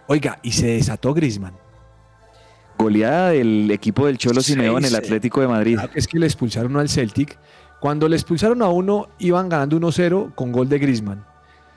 [0.08, 1.54] Oiga, y se desató Griezmann.
[2.78, 4.96] Goleada del equipo del Cholo Sí, Simeone, el.
[4.96, 5.76] Atlético de Madrid.
[5.76, 7.38] Claro es que le expulsaron al Celtic.
[7.82, 11.26] Cuando le expulsaron a uno, iban ganando 1-0 con gol de Griezmann.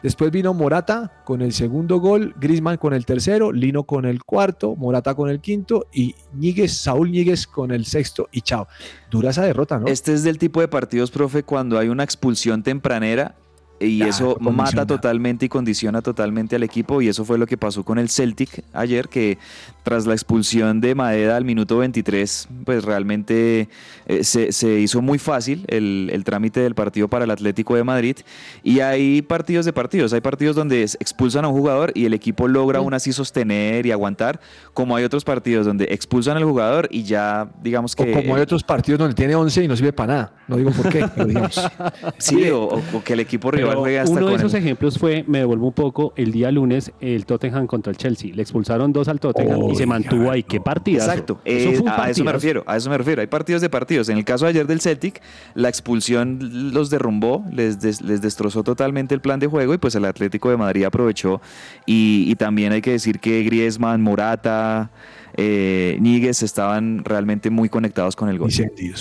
[0.03, 4.75] Después vino Morata con el segundo gol, Griezmann con el tercero, Lino con el cuarto,
[4.75, 8.67] Morata con el quinto y Ñíguez, Saúl Ñíguez con el sexto y chao.
[9.11, 9.87] Dura esa derrota, ¿no?
[9.87, 13.37] Este es del tipo de partidos, profe, cuando hay una expulsión tempranera
[13.85, 17.57] y Claro, eso mata totalmente y condiciona totalmente al equipo y eso fue lo que
[17.57, 19.39] pasó con el Celtic ayer que
[19.83, 23.69] tras la expulsión de Maeda al minuto 23 pues realmente
[24.07, 27.85] eh, se, se hizo muy fácil el, el trámite del partido para el Atlético de
[27.85, 28.17] Madrid
[28.63, 32.49] y hay partidos de partidos, hay partidos donde expulsan a un jugador y el equipo
[32.49, 34.41] logra aún así sostener y aguantar
[34.75, 38.11] como hay otros partidos donde expulsan al jugador y ya digamos que...
[38.11, 40.33] o como hay otros partidos donde tiene 11 y no sirve para nada.
[40.49, 41.61] No digo por qué, pero digamos.
[42.19, 45.67] Sí, o- o que el equipo rival Pero uno de esos ejemplos fue, me devuelvo
[45.69, 48.31] un poco, el día lunes, el Tottenham contra el Chelsea.
[48.35, 50.43] Le expulsaron dos al Tottenham y se mantuvo ahí.
[50.43, 50.65] ¡Qué no.
[50.65, 51.11] partidazo!
[51.11, 53.21] Exacto, Eso eh, a eso me refiero, a eso me refiero.
[53.21, 54.09] Hay partidos de partidos.
[54.09, 55.21] En el caso de ayer del Celtic,
[55.55, 59.95] la expulsión los derrumbó, les, des- les destrozó totalmente el plan de juego y pues
[59.95, 61.41] el Atlético de Madrid aprovechó.
[61.87, 64.91] Y, y también hay que decir que Griezmann, Morata,
[65.37, 68.51] eh, Níguez estaban realmente muy conectados con el gol.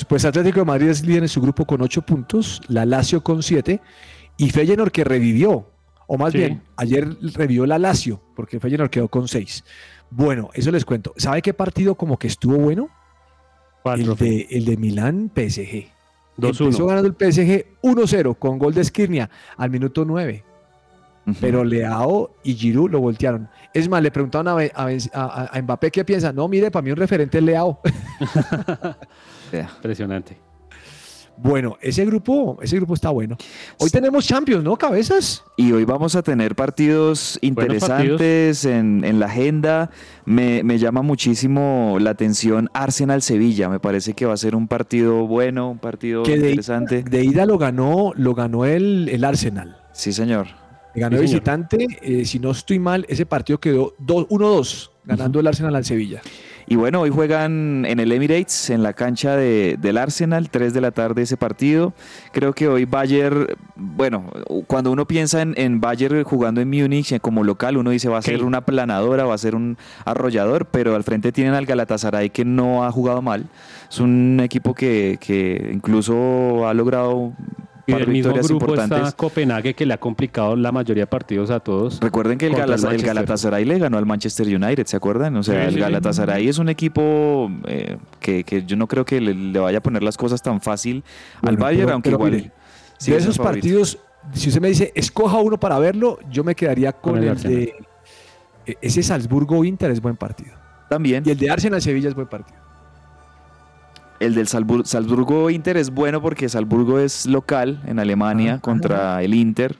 [0.08, 3.44] Pues Atlético de Madrid es líder en su grupo con 8 puntos, la Lazio con
[3.44, 3.82] 7
[4.46, 5.68] y Feyenoord que revivió,
[6.08, 6.40] o más Sí.
[6.40, 9.64] bien, ayer revivió la Lazio, porque Feyenoord quedó con 6.
[10.10, 11.14] Bueno, eso les cuento.
[11.18, 12.90] ¿Sabe qué partido como que estuvo bueno?
[13.84, 15.88] ¿Cuál, El de, el de Milán PSG.
[16.38, 16.66] 2-1.
[16.66, 20.44] Empezó ganando el PSG 1-0 con gol de Skirnia al minuto 9.
[21.28, 21.36] Ujú.
[21.40, 23.48] Pero Leao y Giroud lo voltearon.
[23.74, 26.34] Es más, le preguntaron a, a Ben- a- a Mbappé qué piensa.
[26.34, 27.80] No, mire, para mí un referente es Leao.
[29.78, 30.38] Impresionante.
[31.38, 33.36] Bueno, ese grupo, ese grupo está bueno.
[33.80, 34.78] Hoy tenemos Champions, ¿no?
[34.78, 35.44] Cabezas.
[35.58, 39.90] Y hoy vamos a tener partidos interesantes en, en la agenda.
[40.26, 43.70] Me, me llama muchísimo la atención Arsenal-Sevilla.
[43.70, 47.02] Me parece que va a ser un partido bueno, un partido Que de, interesante.
[47.04, 49.78] de ida lo ganó, lo ganó el, el Arsenal.
[49.94, 50.48] Sí, señor.
[50.94, 51.88] Ganó Sí, visitante.
[52.02, 56.22] eh, si no estoy mal, ese partido quedó dos- 1-2, ganando el Arsenal al Sevilla.
[56.72, 60.80] Y bueno, hoy juegan en el Emirates, en la cancha de- del Arsenal, 3 de
[60.80, 61.92] la tarde ese partido.
[62.32, 64.32] Creo que hoy Bayern, bueno,
[64.68, 68.20] cuando uno piensa en, en Bayern jugando en Múnich eh, como local, uno dice va
[68.20, 72.30] a ser una planadora, va a ser un arrollador, pero al frente tienen al Galatasaray
[72.30, 73.48] que no ha jugado mal.
[73.90, 77.34] Es un equipo que, que incluso ha logrado
[77.92, 79.08] Y par del de mismo victorias grupo importantes.
[79.08, 82.00] está Copenhague, que le ha complicado la mayoría de partidos a todos.
[82.00, 83.02] Recuerden que el, contra el.
[83.02, 85.36] Galatasaray le ganó al Manchester United, ¿se acuerdan?
[85.38, 85.80] O sea, Sí, el sí.
[85.80, 89.82] Galatasaray es un equipo eh, que, que yo no creo que le, le vaya a
[89.82, 91.04] poner las cosas tan fácil
[91.42, 92.32] al Bayern, pero- aunque pero igual...
[92.32, 92.52] mire,
[92.98, 94.00] sí de esos partidos,
[94.34, 97.42] si usted me dice, escoja uno para verlo, yo me quedaría con Con el el,
[97.42, 97.74] de
[98.68, 100.54] E- Ese Salzburgo-Inter es buen partido.
[100.90, 101.24] También.
[101.26, 102.61] Y el de Arsenal-Sevilla es buen partido.
[104.22, 109.34] El del Salzbur- Salzburgo-Inter es bueno porque Salzburgo es local en Alemania Ah, contra el
[109.34, 109.76] Inter.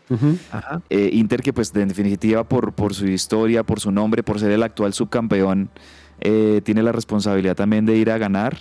[0.90, 4.52] Eh, Inter que pues en definitiva por, por su historia, por su nombre, por ser
[4.52, 5.70] el actual subcampeón,
[6.22, 8.58] eh, tiene la responsabilidad también de ir a ganar.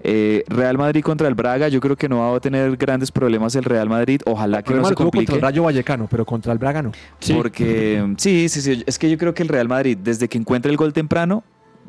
[0.00, 3.54] Eh, Real Madrid contra el Braga, yo creo que no va a tener grandes problemas
[3.56, 4.20] el Real Madrid.
[4.26, 5.34] Ojalá El que no se tuvo contra complique.
[5.34, 6.92] el Rayo Vallecano, pero contra el Braga no.
[7.18, 7.34] Sí.
[7.34, 8.82] Porque sí, sí, sí.
[8.86, 11.42] Es que yo creo que el Real Madrid, desde que encuentra el gol temprano,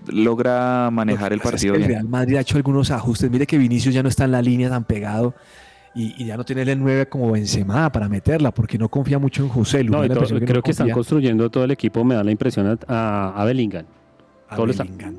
[0.08, 1.88] logra manejar el es partido que El.
[1.88, 3.30] Real Madrid ha hecho algunos ajustes.
[3.30, 5.34] Mire que Vinicius ya no está en la línea tan pegado
[5.96, 9.44] y, y ya no tiene el 9 como Benzema para meterla porque no confía mucho
[9.44, 9.84] en José.
[9.84, 12.68] No, Me todo- creo no que están construyendo todo el equipo, me da la impresión
[12.68, 13.86] a, a, a Bellingham.
[14.50, 15.16] a todo lo está- Bellingham.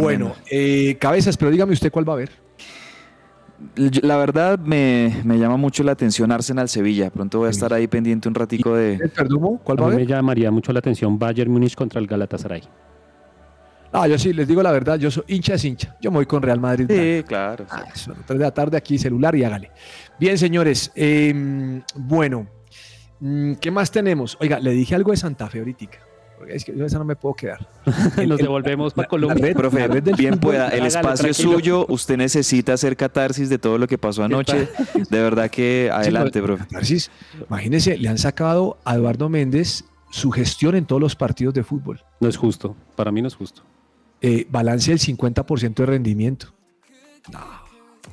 [0.00, 2.30] Bueno, eh, cabezas, pero dígame usted cuál va a ver.
[3.76, 7.10] La verdad me, me llama mucho la atención Arsenal-Sevilla.
[7.10, 9.00] Pronto voy a estar ahí pendiente un ratico de...
[9.64, 10.06] ¿Cuál A va a me ver?
[10.06, 12.62] llamaría mucho la atención Bayern Múnich contra el Galatasaray.
[13.92, 15.96] Ah, yo sí, les digo la verdad, yo soy hincha es hincha.
[16.00, 16.86] Yo me voy con Real Madrid.
[16.88, 17.64] Sí, claro.
[17.64, 17.70] sí.
[17.74, 19.70] Ah, eso, tres de la tarde aquí, celular y hágale.
[20.20, 20.92] Bien, señores.
[20.94, 22.46] eh, bueno,
[23.20, 24.36] mm, ¿qué más tenemos?
[24.40, 25.86] Oiga, le dije algo de Santa Fe ahorita.
[26.36, 27.66] Porque es que yo esa no me puedo quedar.
[27.84, 29.44] Nos el- devolvemos para la Colombia.
[29.46, 30.66] red- Profe, la red del bien fútbol, pueda.
[30.68, 31.84] El hágale, espacio es suyo.
[31.88, 34.68] Usted necesita hacer catarsis de todo lo que pasó anoche.
[35.10, 36.64] De verdad que adelante, Sí, profe.
[36.70, 37.10] Tarsis,
[37.48, 42.04] imagínense, le han sacado a Eduardo Méndez su gestión en todos los partidos de fútbol.
[42.20, 42.76] No es justo.
[42.94, 43.62] Para mí no es justo.
[44.20, 46.52] Eh, balance del 50% de rendimiento.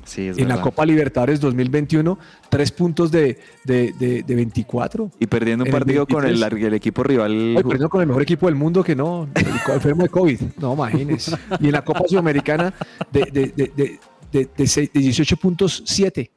[0.04, 0.60] Sí, es en la.
[0.60, 2.16] Copa Libertadores 2021,
[2.48, 5.10] tres puntos de, de, de- de 24.
[5.18, 6.64] Y perdiendo un en el partido con el, 23.
[6.68, 7.32] el equipo rival.
[7.56, 10.40] Hoy perdiendo con el mejor equipo del mundo que no, el enfermo de COVID.
[10.58, 11.36] No, imagínense.
[11.60, 12.72] Y en la Copa Sudamericana
[13.10, 16.30] de, de, de, de, de- de seis- de 18.7.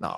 [0.00, 0.16] No.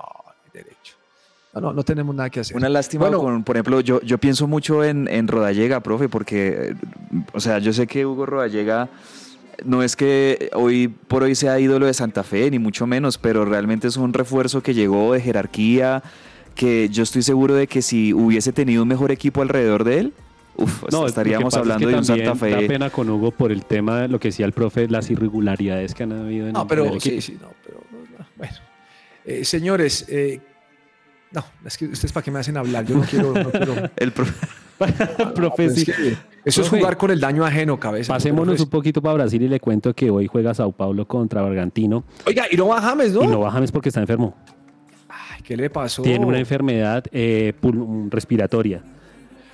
[1.55, 2.55] No, no, no tenemos nada que hacer.
[2.57, 3.19] Una lástima Bueno.
[3.21, 6.75] con, por ejemplo, yo, yo pienso mucho en, en Rodallega, profe, porque,
[7.33, 8.89] o sea, yo sé que Hugo Rodallega
[9.63, 13.45] no es que hoy por hoy sea ídolo de Santa Fe, ni mucho menos, pero
[13.45, 16.03] realmente es un refuerzo que llegó de jerarquía,
[16.55, 20.13] que yo estoy seguro de que si hubiese tenido un mejor equipo alrededor de él,
[20.57, 22.67] uf, No, estaríamos es hablando que de un también Santa Da Fe.
[22.67, 26.03] pena con Hugo por el tema de lo que decía el profe, las irregularidades que
[26.03, 27.21] han habido en, No, pero el sí, equipo.
[27.21, 28.53] sí, no, pero no, bueno.
[29.23, 30.39] Eh, señores, eh,
[31.35, 33.73] no, es que ustedes para qué me hacen hablar, yo no quiero, no quiero.
[33.97, 34.25] El pro-
[35.35, 35.81] profe, Pues sí.
[35.91, 38.13] es que eso es jugar con el daño ajeno, cabeza.
[38.13, 42.03] Pasémonos un poquito para Brasil y le cuento que hoy juega Sao Paulo contra Bragantino
[42.25, 43.23] Oiga, y no va James, ¿no?
[43.23, 44.35] y no va James porque está enfermo.
[45.07, 46.01] Ay, ¿Qué le pasó?
[46.01, 47.53] Tiene una enfermedad eh,
[48.09, 48.83] respiratoria.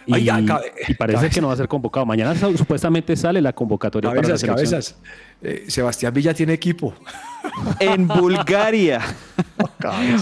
[0.07, 2.05] Y, parece que no va a ser convocado.
[2.05, 4.95] Mañana su- supuestamente sale la convocatoria para la Cabezas, cabezas.
[5.41, 6.93] Eh, Sebastián Villa tiene equipo.
[7.79, 8.99] en Bulgaria.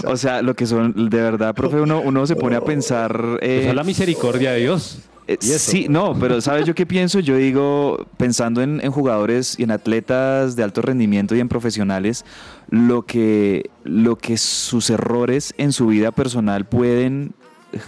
[0.06, 3.38] o sea, lo que son, de verdad, profe, uno, uno se pone a pensar...
[3.42, 5.00] eh, Esa es la misericordia de Dios.
[5.28, 5.36] Eh.
[5.40, 7.20] Sí, no, pero ¿sabes yo qué pienso?
[7.20, 12.24] Yo digo, pensando en, en jugadores y en atletas de alto rendimiento y en profesionales,
[12.68, 17.32] lo que, lo que sus errores en su vida personal pueden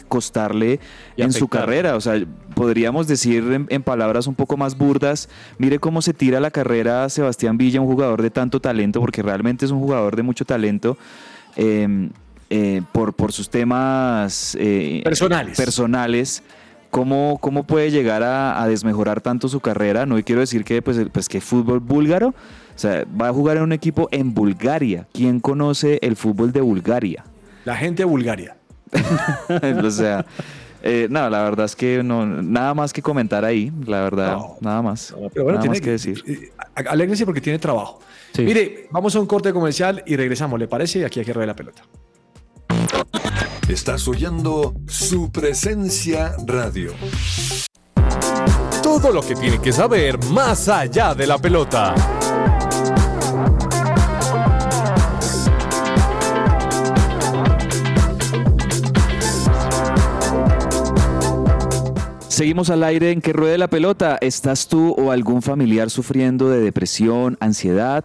[0.09, 0.81] costarle
[1.16, 1.97] en su carrera.
[1.97, 2.21] O sea,
[2.55, 7.09] podríamos decir en, en palabras un poco más burdas, mire cómo se tira la carrera
[7.09, 10.97] Sebastián Villa, un jugador de tanto talento, porque realmente es un jugador de mucho talento.
[11.57, 12.09] eh,
[12.55, 15.57] eh, por, por sus temas eh, Personales.
[15.57, 16.42] personales
[16.90, 20.05] ¿Cómo, ¿Cómo puede llegar a, a desmejorar tanto su carrera?
[20.05, 22.35] No y quiero decir que, pues, pues, que fútbol búlgaro, o
[22.79, 25.07] sea, va a jugar en un equipo en Bulgaria.
[25.14, 27.25] ¿Quién conoce el fútbol de Bulgaria?
[27.64, 28.57] La gente de Bulgaria.
[29.85, 30.24] o sea,
[30.83, 34.57] eh, no, la verdad es que no, nada más que comentar ahí, la verdad, No.
[34.61, 35.14] nada más.
[35.33, 36.22] Pero bueno, nada tiene más que decir.
[36.26, 38.00] eh, a- Alégrense porque tiene trabajo.
[38.35, 38.42] Sí.
[38.42, 41.05] Mire, vamos a un corte comercial y regresamos, ¿le parece?
[41.05, 41.83] Aquí hay que la pelota.
[43.68, 46.92] Estás oyendo su presencia radio.
[48.83, 51.94] Todo lo que tiene que saber más allá de la pelota.
[62.42, 64.18] Seguimos al aire en que ruede la pelota.
[64.20, 68.05] ¿Estás tú o algún familiar sufriendo de depresión, ansiedad?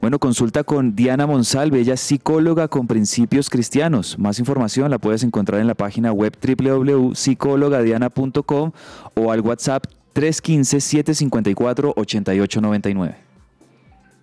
[0.00, 4.20] Bueno, consulta con Diana Monsalve, ella es psicóloga con principios cristianos.
[4.20, 8.70] Más información la puedes encontrar en la página web www.psicologadiana.com
[9.14, 13.14] o al WhatsApp 315-754-8899.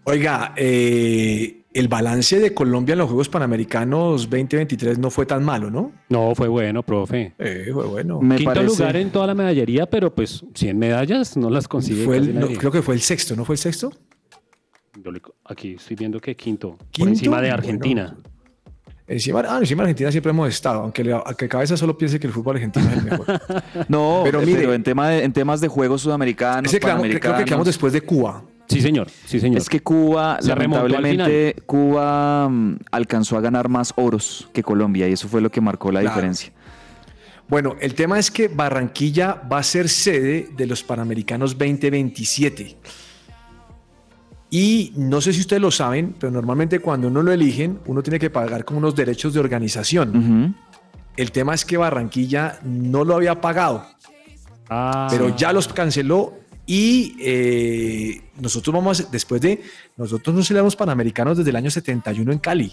[0.06, 5.70] Oiga, eh, el balance de Colombia en los Juegos Panamericanos 2023 no fue tan malo,
[5.70, 5.92] ¿no?
[6.10, 7.34] No, fue bueno, profe.
[7.38, 8.20] Eh, fue bueno.
[8.22, 12.06] Me Quinto parece- lugar en toda la medallería, pero pues 100 medallas no las consigue.
[12.06, 12.58] Fue casi el- no, nadie.
[12.58, 13.92] creo que fue el sexto, ¿no fue el sexto?
[15.04, 17.00] Yo le- aquí estoy viendo que quinto, ¿Quinto?
[17.00, 17.54] por encima de Bueno.
[17.56, 18.18] Argentina.
[19.08, 22.34] Encima, ah, encima Argentina siempre hemos estado, aunque, le- aunque cabeza solo piense que el
[22.34, 23.26] fútbol argentino es el mejor.
[23.90, 27.02] No, Pero pero, mire- en, tema de- en temas de juegos sudamericanos, Ese creo
[27.38, 28.44] que quedamos después de Cuba.
[28.70, 29.08] Sí, señor.
[29.26, 29.58] Sí, señor.
[29.60, 34.62] Es que Cuba, Se remontó al lamentablemente, Cuba mm, alcanzó a ganar más oros que
[34.64, 36.14] Colombia y eso fue lo que marcó la Claro.
[36.16, 36.52] diferencia.
[37.48, 42.78] Bueno, el tema es que Barranquilla va a ser sede de los Panamericanos 2027.
[44.52, 48.18] Y no sé si ustedes lo saben, pero normalmente cuando uno lo eligen, uno tiene
[48.20, 50.56] que pagar como unos derechos de organización.
[51.18, 53.86] El tema es que Barranquilla no lo había pagado,
[54.72, 56.39] Ah, pero ya los canceló
[56.72, 59.60] y eh, nosotros vamos, a- después de,
[59.98, 62.72] nosotros no celebramos Panamericanos desde el año 71 en Cali.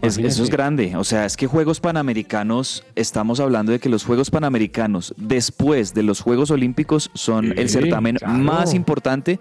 [0.00, 0.96] Es- eso es grande.
[0.96, 6.02] O sea, es que Juegos Panamericanos, estamos hablando de que los Juegos Panamericanos, después de
[6.02, 8.32] los Juegos Olímpicos, son el certamen claro.
[8.38, 9.38] más importante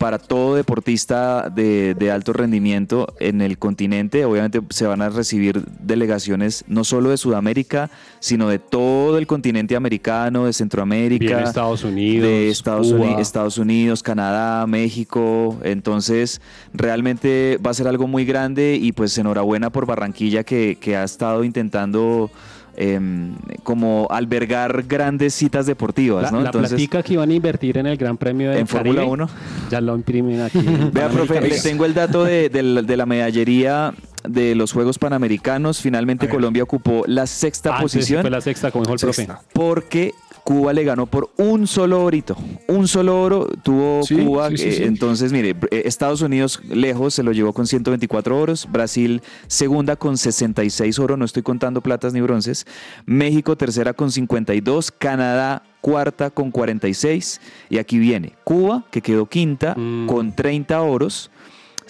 [0.00, 4.24] para todo deportista de, de alto rendimiento en el continente.
[4.24, 9.76] Obviamente se van a recibir delegaciones no solo de Sudamérica, sino de todo el continente
[9.76, 11.26] americano, de Centroamérica.
[11.26, 13.10] Viene Estados Unidos, de Estados, Cuba.
[13.10, 15.58] Uni- Estados Unidos, Canadá, México.
[15.64, 16.40] Entonces,
[16.72, 21.04] realmente va a ser algo muy grande y pues enhorabuena por Barranquilla que, que ha
[21.04, 22.30] estado intentando
[22.76, 26.40] em, como albergar grandes citas deportivas, La, ¿no?
[26.40, 29.28] la Entonces, platica que iban a invertir en el Gran Premio de Fórmula 1.
[29.70, 30.58] Ya lo imprimen aquí.
[30.92, 33.92] Vea, profe, le tengo el dato de, de- de la medallería
[34.28, 35.80] de los Juegos Panamericanos.
[35.80, 36.28] Finalmente.
[36.28, 38.20] Colombia ocupó la sexta Antes posición.
[38.22, 39.28] Fue la sexta, como dijo el profe.
[39.52, 40.12] Porque
[40.50, 42.36] Cuba le ganó por un solo orito.
[42.66, 44.50] Un solo oro tuvo Sí, Cuba.
[44.50, 44.86] sí, sí, eh.
[44.86, 48.66] Entonces, mire, eh, Estados Unidos lejos se lo llevó con 124 oros.
[48.68, 51.16] Brasil segunda con 66 oro.
[51.16, 52.66] No estoy contando platas ni bronces.
[53.06, 54.90] México tercera con 52.
[54.90, 57.40] Canadá cuarta con 46.
[57.68, 60.06] Y aquí viene Cuba, que quedó quinta Mm.
[60.08, 61.30] con 30 oros.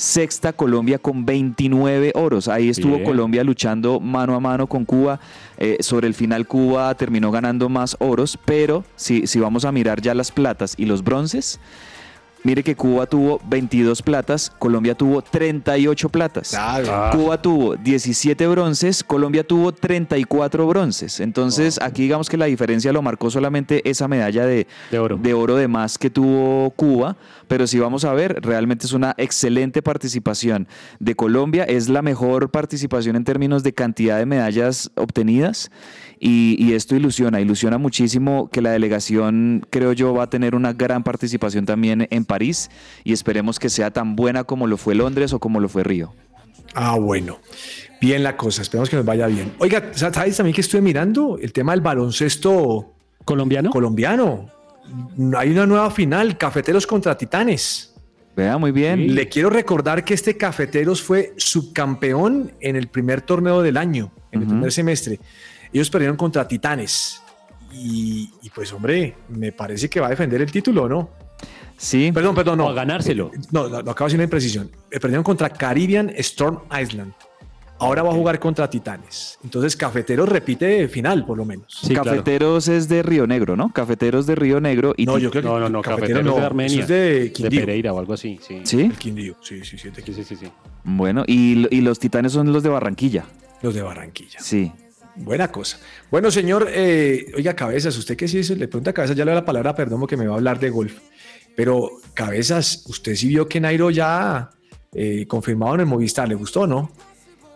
[0.00, 2.48] Sexta Colombia con 29 oros.
[2.48, 3.04] Ahí estuvo Bien.
[3.04, 5.20] Colombia luchando mano a mano con Cuba.
[5.58, 10.00] Eh, sobre el final Cuba terminó ganando más oros, pero si, si vamos a mirar
[10.00, 11.60] ya las platas y los bronces,
[12.44, 16.54] mire que Cuba tuvo 22 platas, Colombia tuvo 38 platas.
[16.56, 17.10] Ah.
[17.12, 21.20] Cuba tuvo 17 bronces, Colombia tuvo 34 bronces.
[21.20, 25.16] Entonces, aquí digamos que la diferencia lo marcó solamente esa medalla de, De oro.
[25.16, 27.16] de oro de más que tuvo Cuba.
[27.48, 30.68] Pero si vamos a ver, realmente es una excelente participación
[31.00, 31.64] de Colombia.
[31.64, 35.70] Es la mejor participación en términos de cantidad de medallas obtenidas.
[36.22, 40.74] Y, y esto ilusiona, ilusiona muchísimo que la delegación, creo yo, va a tener una
[40.74, 42.70] gran participación también en París.
[43.04, 46.14] Y esperemos que sea tan buena como lo fue Londres o como lo fue Río.
[46.74, 47.38] Ah, bueno.
[48.00, 49.52] Bien la cosa, esperemos que nos vaya bien.
[49.58, 51.36] Oiga, ¿sabes también que estuve mirando?
[51.38, 53.70] El tema del baloncesto ¿Colombiano?
[53.70, 54.48] colombiano.
[55.36, 57.94] Hay una nueva final, Cafeteros contra Titanes.
[58.36, 59.14] Vea, muy bien.
[59.14, 64.42] Le quiero recordar que este Cafeteros fue subcampeón en el primer torneo del año, en
[64.42, 65.20] el primer semestre.
[65.72, 67.20] Ellos perdieron contra Titanes.
[67.72, 71.10] Y, y pues, hombre, me parece que va a defender el título, ¿no?
[71.82, 72.12] Sí.
[72.12, 72.66] Perdón, perdón, no.
[72.66, 73.30] O a ganárselo.
[73.34, 74.70] Eh, No, no, no acabo de decir una imprecisión.
[74.90, 77.12] Eh, Perdieron contra Caribbean Storm Island.
[77.78, 79.38] Ahora va a jugar contra Titanes.
[79.42, 81.78] Entonces, Cafeteros repite final, por lo menos.
[81.80, 82.10] Sí, claro.
[82.10, 83.72] Cafeteros es de Río Negro, ¿no?
[83.72, 84.92] Cafeteros de Río Negro.
[84.98, 86.72] Y No, yo creo que No, no, no, Cafetero Cafeteros de Armenia.
[86.74, 87.60] Eso es de De Quindío.
[87.60, 88.60] Pereira o algo así, sí.
[88.64, 88.80] ¿Sí?
[88.82, 90.46] El Quindío, sí, sí, sí, de Sí, sí, sí, sí.
[90.84, 93.24] Bueno, y, y los titanes son los de Barranquilla.
[93.62, 94.40] Los de Barranquilla.
[94.40, 94.70] Sí.
[95.16, 95.78] Buena cosa.
[96.10, 99.40] Bueno, señor, eh, oiga, Cabezas, usted que sí le pregunta a Cabezas, ya le doy
[99.40, 100.98] la palabra, perdón, que me va a hablar de golf.
[101.56, 104.50] Pero, Cabezas, usted sí vio que Nairo ya
[104.92, 106.90] eh, confirmado en el Movistar, ¿le gustó o no?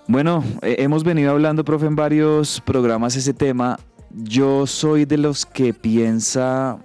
[0.06, 3.78] Bueno, eh, hemos venido hablando, profe, en varios programas ese tema.
[4.10, 6.78] Yo soy de los que piensa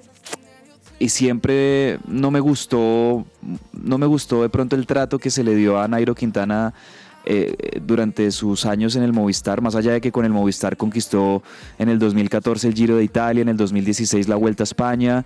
[0.98, 3.26] y siempre no me gustó,
[3.74, 6.74] no me gustó de pronto el trato que se le dio a Nairo Quintana
[7.26, 11.44] eh, durante sus años en el Movistar, más allá de que con el Movistar conquistó
[11.78, 15.26] en el 2014 el Giro de Italia, en el 2016 la Vuelta a España,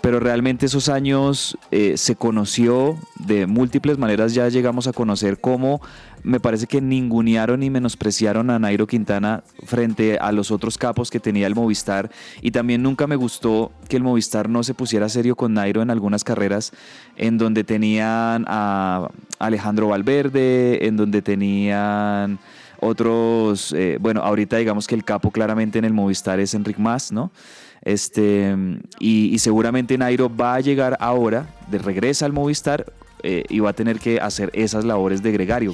[0.00, 5.80] pero realmente esos años eh, se conoció de múltiples maneras, ya llegamos a conocer cómo
[6.22, 11.20] me parece que ningunearon y menospreciaron a Nairo Quintana frente a los otros capos que
[11.20, 12.10] tenía el Movistar
[12.42, 15.90] y también nunca me gustó que el Movistar no se pusiera serio con Nairo en
[15.90, 16.72] algunas carreras
[17.16, 19.08] en donde tenían a
[19.38, 22.38] Alejandro Valverde, en donde tenían
[22.80, 27.12] otros, eh, bueno, ahorita digamos que el capo claramente en el Movistar es Enric Mas,
[27.12, 27.30] ¿no?
[27.82, 28.54] Este,
[28.98, 33.70] y, y seguramente Nairo va a llegar ahora, de regresa al Movistar eh, y va
[33.70, 35.72] a tener que hacer esas labores de gregario.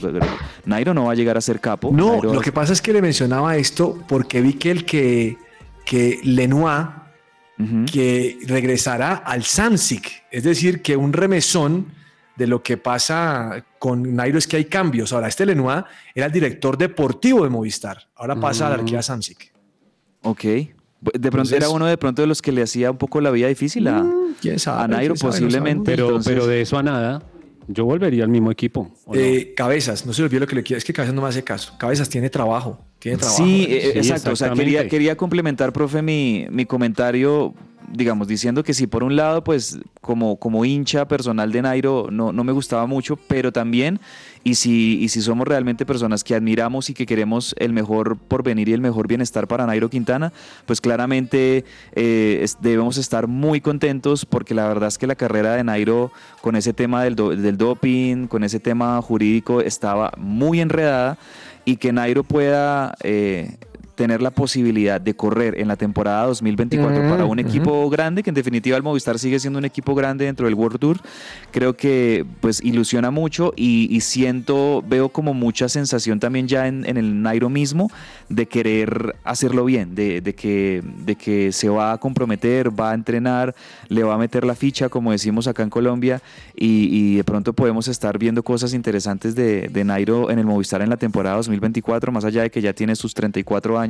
[0.65, 1.91] Nairo no va a llegar a ser capo.
[1.93, 5.37] No, Nairo- lo que pasa es que le mencionaba esto porque vi que el que,
[5.85, 6.87] que Lenoir,
[7.91, 11.87] que regresará al Samsic, es decir, que un remesón
[12.37, 15.13] de lo que pasa con Nairo es que hay cambios.
[15.15, 18.09] Ahora, este Lenoir era el director deportivo de Movistar.
[18.15, 19.53] Ahora pasa a la Arquea Samsic.
[20.23, 20.45] Ok.
[21.13, 23.31] De pronto Entonces- era uno de pronto de los que le hacía un poco la
[23.31, 24.05] vida difícil a,
[24.41, 24.83] ¿Quién sabe?
[24.85, 25.41] a Nairo ¿Quién sabe?
[25.41, 25.91] No posiblemente.
[25.91, 27.23] Pero, entonces- pero de eso a nada,
[27.69, 28.93] yo volvería al mismo equipo.
[29.07, 29.21] ¿o no?
[29.21, 30.79] Eh, cabezas, no se olvide lo que le quiero.
[30.79, 31.75] Es que Cabezas no me hace caso.
[31.79, 32.79] Cabezas tiene trabajo.
[32.99, 33.43] Tiene trabajo.
[33.45, 34.31] Sí, eh, Sí, exacto.
[34.33, 34.65] O sea, exactamente.
[34.65, 37.55] quería, quería complementar, profe, mi, mi comentario,
[37.93, 42.33] digamos, diciendo que sí, por un lado, pues como, como hincha personal de Nairo no,
[42.33, 44.01] no me gustaba mucho, pero también,
[44.45, 48.69] y si, y si somos realmente personas que admiramos y que queremos el mejor porvenir
[48.69, 50.33] y el mejor bienestar para Nairo Quintana,
[50.67, 51.65] pues claramente
[51.95, 56.55] eh, debemos estar muy contentos porque la verdad es que la carrera de Nairo con
[56.57, 61.19] ese tema del, do- del doping, con ese tema jurídico, estaba muy enredada
[61.65, 63.57] y que Nairo pueda eh,
[63.97, 68.31] tener la posibilidad de correr en la temporada 2024 Mm, para un equipo grande, que
[68.31, 70.99] en definitiva el Movistar sigue siendo un equipo grande dentro del World Tour,
[71.51, 76.85] creo que pues ilusiona mucho y, y siento, veo como mucha sensación también ya en,
[76.87, 77.91] en el Nairo mismo
[78.29, 82.95] de querer hacerlo bien, de, de que, de que se va a comprometer, va a
[82.95, 83.55] entrenar,
[83.89, 86.21] le va a meter la ficha, como decimos acá en Colombia,
[86.55, 90.83] y, y de pronto podemos estar viendo cosas interesantes de, de Nairo en el Movistar
[90.83, 93.86] en la temporada 2024, más allá de que ya tiene sus 34 años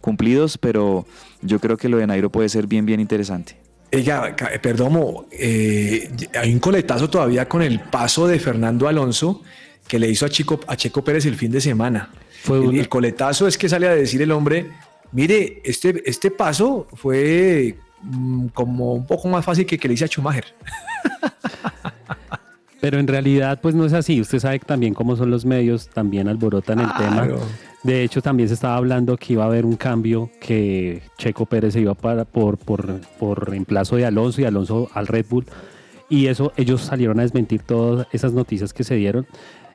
[0.00, 1.06] cumplidos, pero
[1.42, 3.56] yo creo que lo de Nairo puede ser bien, bien interesante.
[3.92, 6.10] Oiga, ca- Perdomo, eh,
[6.40, 9.42] hay un coletazo todavía con el paso de Fernando Alonso
[9.86, 12.10] que le hizo a, Chico, a Checo Pérez el fin de semana.
[12.42, 14.70] Fue el, una- el coletazo es que sale a decir el hombre,
[15.12, 20.04] mire, este, este paso fue mm, como un poco más fácil que que le hice
[20.06, 20.44] a Schumacher.
[22.80, 24.20] Pero en realidad, pues no es así.
[24.20, 27.28] Usted sabe también cómo son los medios, también alborotan el tema.
[27.84, 31.74] De hecho, también se estaba hablando que iba a haber un cambio, que Checo Pérez
[31.74, 35.44] se iba para, por, por, por reemplazo de Alonso y Alonso al Red Bull.
[36.08, 39.26] Y eso, ellos salieron a desmentir todas esas noticias que se dieron.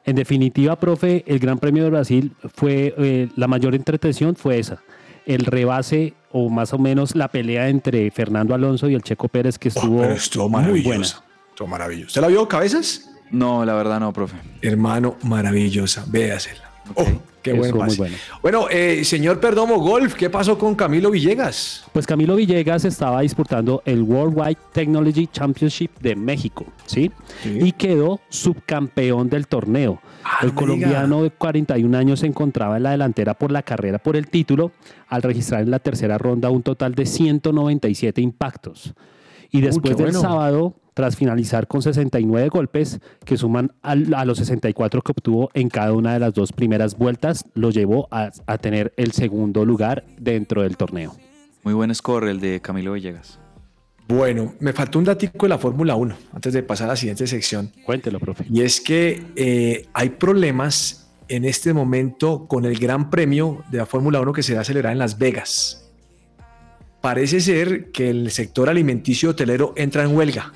[0.05, 4.81] En definitiva, profe, el Gran Premio de Brasil fue, eh, la mayor entretención fue esa.
[5.27, 9.59] El rebase o más o menos la pelea entre Fernando Alonso y el Checo Pérez
[9.59, 10.67] que estuvo, Pero estuvo muy buena.
[10.73, 11.23] maravillosa.
[11.49, 12.07] Estuvo maravillosa.
[12.07, 13.07] ¿Usted la vio, cabezas?
[13.29, 14.37] No, la verdad no, profe.
[14.63, 16.05] Hermano, maravillosa.
[16.07, 16.68] Véasela.
[16.95, 17.05] Oh,
[17.41, 17.97] qué Estuvo buen muy pase.
[17.97, 18.17] buena.
[18.41, 21.85] Bueno, eh, señor Perdomo Golf, ¿qué pasó con Camilo Villegas?
[21.93, 27.11] Pues Camilo Villegas estaba disputando el Worldwide Technology Championship de México, ¿sí?
[27.43, 27.59] Sí.
[27.61, 30.01] Y quedó subcampeón del torneo.
[30.23, 34.15] Ah, el colombiano de 41 años se encontraba en la delantera por la carrera por
[34.15, 34.71] el título,
[35.07, 38.93] al registrar en la tercera ronda un total de 197 impactos.
[39.51, 40.21] Y después del bueno.
[40.21, 45.69] sábado, tras finalizar con 69 golpes, que suman al- a los 64 que obtuvo en
[45.69, 50.03] cada una de las dos primeras vueltas, lo llevó a, a tener el segundo lugar
[50.19, 51.15] dentro del torneo.
[51.63, 53.39] Muy buen score el de Camilo Villegas.
[54.09, 57.27] Bueno, me faltó un datico de la Fórmula 1 antes de pasar a la siguiente
[57.27, 57.71] sección.
[57.85, 58.43] Cuéntelo, profe.
[58.51, 63.85] Y es que eh, hay problemas en este momento con el Gran Premio de la
[63.85, 65.85] Fórmula 1 que se va a celebrar en Las Vegas.
[66.99, 70.51] Parece ser que el sector alimenticio hotelero entra en huelga.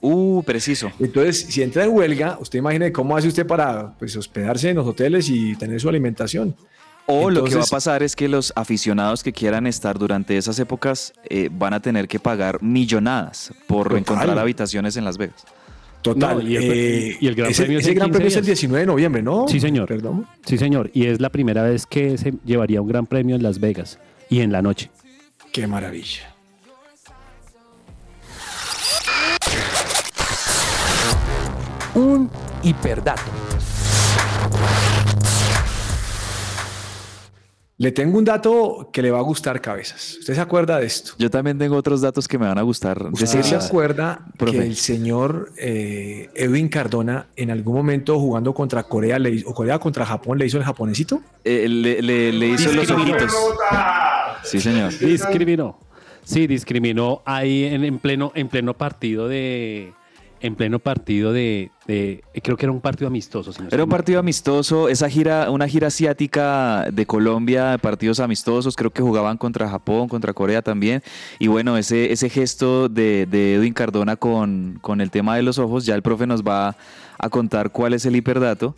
[0.00, 0.92] Uh, preciso.
[1.00, 4.86] Entonces, si entra en huelga, usted imagine cómo hace usted para pues, hospedarse en los
[4.86, 6.54] hoteles y tener su alimentación.
[7.06, 10.58] O lo que va a pasar es que los aficionados que quieran estar durante esas
[10.58, 13.98] épocas eh, van a tener que pagar millonadas por Total.
[14.00, 15.44] encontrar habitaciones en Las Vegas.
[16.02, 16.36] Total.
[16.36, 18.36] No, y el- eh, y el Gran ese, Premio es ese Gran 15 Premio es
[18.36, 18.58] el días.
[18.58, 19.48] 19 de noviembre, ¿no?
[19.48, 19.88] Sí, señor.
[19.88, 20.26] Perdón.
[20.44, 20.90] Sí, señor.
[20.94, 23.98] Y es la primera vez que se llevaría un gran premio en Las Vegas
[24.28, 24.90] y en la noche.
[25.50, 26.34] Qué maravilla.
[31.98, 32.30] Un
[32.62, 33.22] hiperdato.
[37.80, 40.16] Le tengo un dato que le va a gustar, cabezas.
[40.20, 41.12] ¿Usted se acuerda de esto?
[41.18, 43.00] Yo también tengo otros datos que me van a gustar.
[43.12, 44.58] ¿Usted se acuerda profe.
[44.58, 49.54] que el señor eh, Edwin Cardona en algún momento jugando contra Corea le hizo- o
[49.54, 51.20] Corea contra Japón le hizo el japonesito?
[51.44, 53.32] Eh, le, le- le hizo los ojitos.
[54.44, 54.96] Sí, señor.
[54.98, 55.78] Discriminó.
[56.24, 59.92] Sí, discriminó ahí en, en pleno, en pleno partido de.
[60.40, 63.52] En pleno partido de, de- Creo que era un partido amistoso.
[63.52, 68.76] si no Era un partido amistoso, esa gira, una gira asiática de Colombia, partidos amistosos,
[68.76, 71.02] creo que jugaban contra Japón, contra Corea también.
[71.40, 75.58] Y bueno, ese, ese gesto de, de Edwin Cardona con, con el tema de los
[75.58, 76.76] ojos, ya el profe nos va
[77.18, 78.76] a contar cuál es el hiperdato.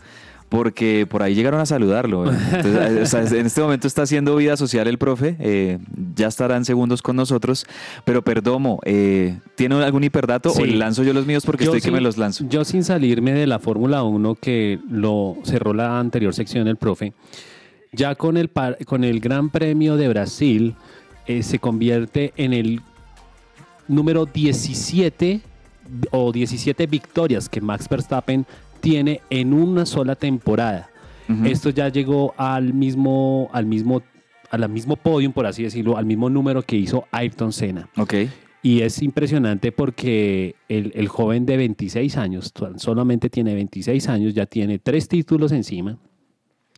[0.51, 2.31] Porque por ahí llegaron a saludarlo.
[2.31, 2.37] ¿eh?
[2.53, 5.37] Entonces, o sea, en este momento está haciendo vida social el profe.
[5.39, 5.79] eh,
[6.17, 7.67] ya estará en segundos con nosotros.
[8.05, 10.63] Pero Perdomo, eh, ¿tiene algún hiperdato Sí.
[10.63, 12.45] o le lanzo yo los míos porque Yo estoy que me los lanzo?
[12.49, 17.13] Yo sin salirme de la Fórmula 1 que lo cerró la anterior sección el profe,
[17.93, 20.75] ya con el, par- con el Gran Premio de Brasil
[21.43, 22.81] se convierte en el
[23.87, 25.41] número 17
[26.11, 28.47] o 17 victorias que Max Verstappen
[28.81, 30.89] tiene en una sola temporada.
[31.45, 34.03] Esto ya llegó al mismo, al mismo,
[34.51, 37.89] al mismo podium, por así decirlo, al mismo número que hizo Ayrton Senna.
[37.97, 38.15] Ok.
[38.63, 44.47] Y es impresionante porque el, el joven de 26 años, solamente tiene 26 años, ya
[44.47, 45.99] tiene tres títulos encima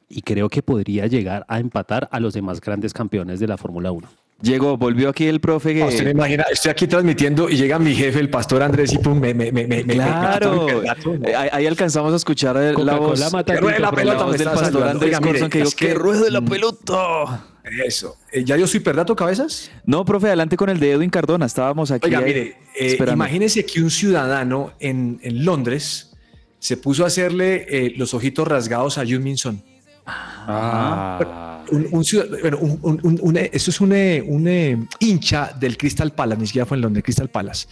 [0.07, 3.91] y creo que podría llegar a empatar a los demás grandes campeones de la Fórmula
[3.91, 4.07] 1.
[4.43, 5.83] Llegó, volvió aquí el profe que...
[5.83, 8.99] Ah, usted me imagina, estoy aquí transmitiendo y llega mi jefe, el pastor Andrés, y
[8.99, 12.13] pum, me, me, me, me, me- Claro, me- me- me- me- Eh, ahí, ahí alcanzamos
[12.13, 14.83] a escuchar la voz, mata Que ruede la pelota, del está pastor.
[14.89, 16.49] Andrés Oiga, mire, Corson que que- que ruede la Mm.
[16.49, 17.47] pelota.
[17.87, 18.17] Eso.
[18.33, 19.71] Eh, ¿Ya dio su hiperdato, cabezas?
[19.87, 21.47] No, profe, adelante con el de Edwin Cardona.
[21.47, 22.07] Estábamos aquí.
[22.09, 26.11] Oiga, ahí, mire, eh, imagínese que un ciudadano en, en Londres
[26.59, 29.63] se puso a hacerle eh, los ojitos rasgados a Jun Min Son.
[30.07, 31.65] Ah.
[31.71, 32.05] Un, un
[32.43, 36.77] bueno, un- un- esto es un, eh, un, hincha del Crystal Palace, ni siquiera fue
[36.77, 37.67] en Londres, Crystal Palace.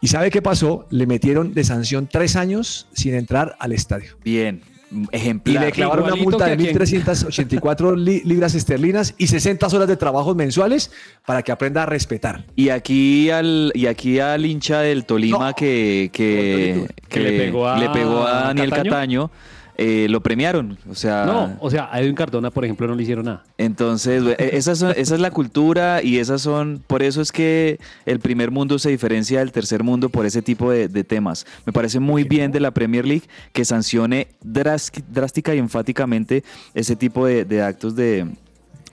[0.00, 0.86] ¿Y sabe qué pasó?
[0.90, 4.16] Le metieron de sanción tres años sin entrar al estadio.
[4.24, 5.64] Bien, Y ejemplar.
[5.66, 9.86] le clavaron una multa que de a quien- 1.384 li- libras esterlinas y 60 horas
[9.86, 10.90] de trabajos mensuales
[11.24, 12.46] para que aprenda a respetar.
[12.56, 15.54] Y aquí al, y aquí al hincha del Tolima No.
[15.54, 18.90] que, que, Que le pegó a le pegó a Daniel Cataño.
[18.90, 19.30] Cataño,
[19.78, 20.78] eh, lo premiaron.
[20.90, 23.44] O sea, No, o sea, a Edwin Cardona, por ejemplo, no le hicieron nada.
[23.58, 27.78] Entonces, e- esas son- esa es la cultura y esas son, por eso es que
[28.06, 31.46] el primer mundo se diferencia del tercer mundo por ese tipo de, de temas.
[31.66, 37.26] Me parece muy bien de la Premier League que sancione drástica y enfáticamente ese tipo
[37.26, 38.26] de, de actos de,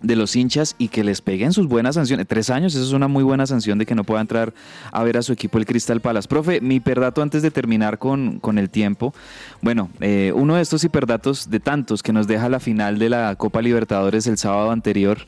[0.03, 2.27] de los hinchas y que les peguen sus buenas sanciones.
[2.27, 4.53] Tres años, eso es una muy buena sanción de que no pueda entrar
[4.91, 6.27] a ver a su equipo el Crystal Palace.
[6.27, 9.13] Profe, mi hiperdato antes de terminar con, con el tiempo.
[9.61, 13.35] Bueno, eh, uno de estos hiperdatos de tantos que nos deja la final de la
[13.35, 15.19] Copa Libertadores el sábado anterior.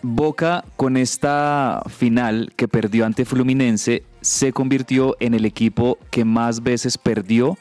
[0.00, 6.62] Boca con esta final que perdió ante Fluminense se convirtió en el equipo que más
[6.62, 7.58] veces perdió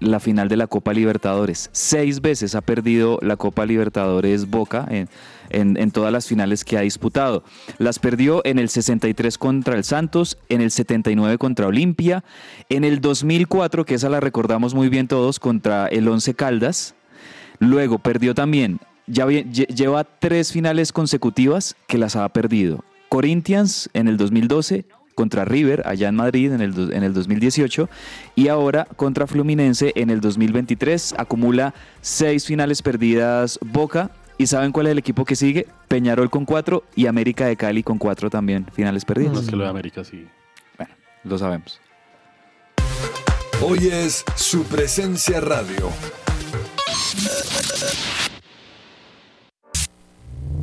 [0.00, 1.70] la final de la Copa Libertadores.
[1.72, 5.08] Seis veces ha perdido la Copa Libertadores Boca en,
[5.50, 7.44] en- todas las finales que ha disputado.
[7.78, 12.24] Las perdió en el 63 contra el Santos, en el 79 contra Olimpia,
[12.68, 16.94] en el 2004, que esa la recordamos muy bien todos, contra el Once Caldas.
[17.58, 22.84] Luego perdió también, ya lleva tres finales consecutivas que las ha perdido.
[23.08, 24.84] Corinthians en el 2012,
[25.14, 27.88] contra River allá en Madrid en el, en el 2018
[28.36, 31.16] y ahora contra Fluminense en el 2023.
[31.18, 34.12] Acumula seis finales perdidas Boca.
[34.40, 35.66] ¿Y saben cuál es el equipo que sigue?
[35.88, 39.32] Peñarol con cuatro y América de Cali con cuatro también finales perdidas.
[39.32, 40.28] No es que lo de América sí.
[40.76, 41.80] Bueno, lo sabemos.
[43.60, 45.90] Hoy es su presencia radio.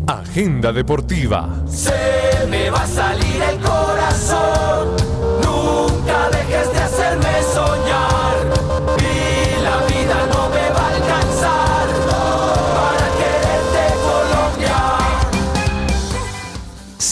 [0.07, 1.65] Agenda deportiva.
[1.67, 4.95] Se me va a salir el corazón.
[5.43, 6.74] Nunca dejes de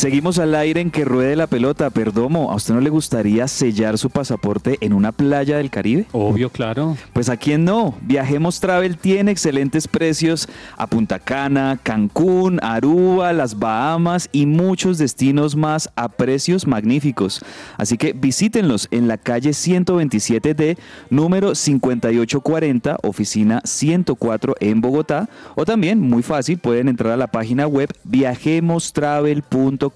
[0.03, 1.89] Seguimos al aire en que ruede la pelota.
[1.89, 6.07] Perdomo, ¿a usted no le gustaría sellar su pasaporte en una playa del Caribe?
[6.11, 6.97] Obvio, claro.
[7.13, 7.95] Pues a quién no.
[8.01, 15.55] Viajemos Travel tiene excelentes precios a Punta Cana, Cancún, Aruba, las Bahamas y muchos destinos
[15.55, 17.39] más a precios magníficos.
[17.77, 20.77] Así que visítenlos en la calle 127D,
[21.11, 25.29] número 5840, oficina 104 en Bogotá.
[25.55, 29.92] O también, muy fácil, pueden entrar a la página web viajemostravel.com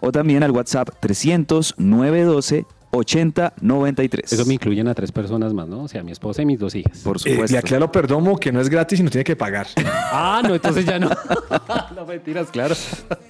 [0.00, 2.64] o también al WhatsApp 300 912
[2.94, 4.32] 8093.
[4.32, 5.84] Eso me incluyen a tres personas más, ¿no?
[5.84, 6.98] O sea, mi esposa y mis dos hijas.
[6.98, 7.52] Por Eh, supuesto.
[7.52, 9.66] le aclaro, Perdomo, que no es gratis y no tiene que pagar.
[10.14, 11.08] Ah, no, entonces ya no.
[11.96, 12.74] no mentiras, claro.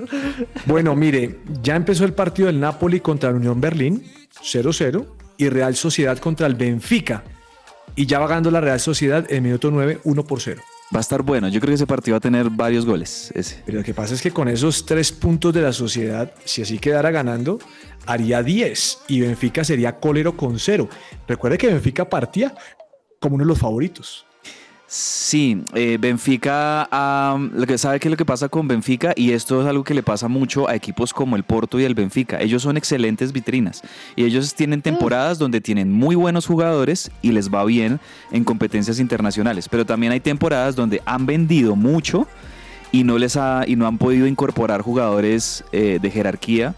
[0.67, 4.03] Bueno, mire, ya empezó el partido del Napoli contra la Unión Berlín,
[4.43, 5.07] 0-0,
[5.37, 7.23] y Real Sociedad contra el Benfica.
[7.95, 10.61] Y ya va ganando la Real Sociedad en el minuto 9, 1 por 0.
[10.95, 11.49] Va a estar bueno.
[11.49, 13.33] Yo creo que ese partido va a tener varios goles.
[13.35, 13.63] Ese.
[13.65, 16.79] Pero lo que pasa es que con esos tres puntos de la sociedad, si así
[16.79, 17.59] quedara ganando,
[18.05, 20.89] haría 10 y Benfica sería cólero con 0.
[21.27, 22.55] Recuerde que Benfica partía
[23.21, 24.27] como uno de los favoritos.
[24.95, 26.87] Sí, eh, Benfica,
[27.55, 29.95] lo que sabe que es lo que pasa con Benfica y esto es algo que
[29.95, 32.43] le pasa mucho a equipos como el Porto y el Benfica.
[32.43, 33.81] Ellos son excelentes vitrinas
[34.17, 38.01] y ellos tienen temporadas donde tienen muy buenos jugadores y les va bien
[38.33, 42.29] en competencias internacionales, pero también hay temporadas donde han vendido mucho
[42.93, 46.75] y no les ha y no han podido incorporar jugadores eh, de jerarquía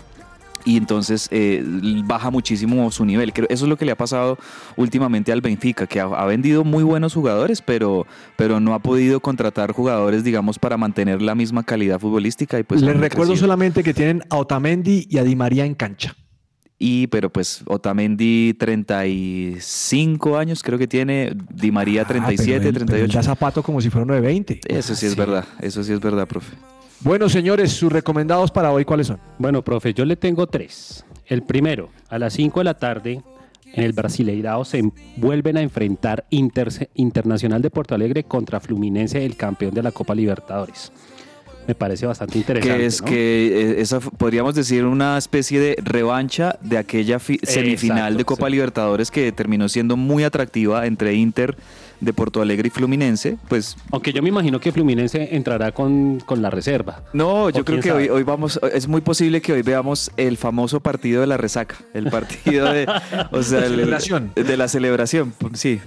[0.65, 1.63] y entonces eh,
[2.07, 3.33] baja muchísimo su nivel.
[3.33, 4.39] Creo- Eso es lo que le ha pasado
[4.77, 8.07] últimamente al Benfica, que ha, ha vendido muy buenos jugadores, pero,
[8.37, 12.59] pero no ha podido contratar jugadores, digamos, para mantener la misma calidad futbolística.
[12.59, 13.37] Y pues Les recuerdo crecido.
[13.47, 16.15] solamente que tienen a Otamendi y a Di María en cancha.
[16.79, 22.61] y pero pues Otamendi 35 años creo que tiene, Di María Ah, pero 37, él-
[22.75, 23.19] pero él 38.
[23.19, 24.61] da zapato como si fuera uno de 20.
[24.67, 26.53] Eso sí es verdad, eso sí es verdad, profe.
[27.01, 29.19] Bueno, señores, sus recomendados para hoy, ¿cuáles son?
[29.39, 31.05] Bueno, profe, yo le tengo tres.
[31.27, 33.21] El primero, a las 5 de la tarde,
[33.75, 34.83] en el Brasileirao se
[35.17, 40.15] vuelven a enfrentar Inter- Internacional de Porto Alegre contra Fluminense, el campeón de la Copa
[40.15, 40.93] Libertadores.
[41.67, 42.79] Me parece bastante interesante.
[42.79, 43.07] Que es ¿no?
[43.09, 48.25] que eh, esa podríamos decir una especie de revancha de aquella fi- semifinal Exacto, de
[48.27, 48.53] Copa sí.
[48.53, 51.57] Libertadores que terminó siendo muy atractiva entre Inter
[52.05, 56.43] de Porto Alegre y Fluminense, pues Aunque yo me imagino que Fluminense entrará con, con
[56.43, 57.03] la reserva.
[57.13, 60.81] No, yo creo que hoy, hoy vamos, es muy posible que hoy veamos el famoso
[60.81, 62.87] partido de la resaca, el partido de,
[63.31, 64.31] o sea, el- Celebración.
[64.35, 65.81] de la celebración, sí.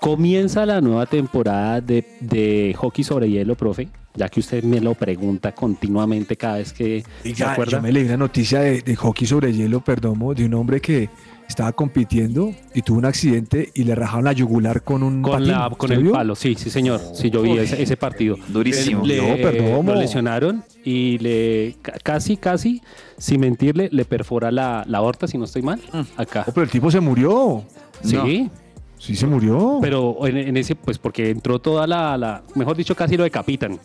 [0.00, 4.94] Comienza la nueva temporada de, de hockey sobre hielo, profe, ya que usted me lo
[4.94, 7.78] pregunta continuamente cada vez que se Oiga, acuerda.
[7.78, 11.08] yo me leí una noticia de, de hockey sobre hielo, perdón, de un hombre que
[11.48, 15.48] estaba compitiendo y tuvo un accidente y le rajaron la yugular con un Con, patín.
[15.48, 16.12] la, con ¿Usted el vio?
[16.12, 17.00] palo, sí, sí, señor.
[17.14, 18.36] Sí, yo vi ese, ese partido.
[18.48, 19.04] durísimo.
[19.06, 19.92] Le, No, Perdomo.
[19.92, 22.82] lo lesionaron y le ca- casi, casi,
[23.18, 25.80] sin mentirle, le perfora la, la aorta, si no estoy mal,
[26.16, 26.44] acá.
[26.46, 27.62] Oh, pero el tipo se murió.
[28.02, 28.50] Sí,
[28.98, 29.78] Sí, se murió.
[29.82, 33.78] pero en, en ese, pues porque entró toda la, la, mejor dicho, casi lo decapitan,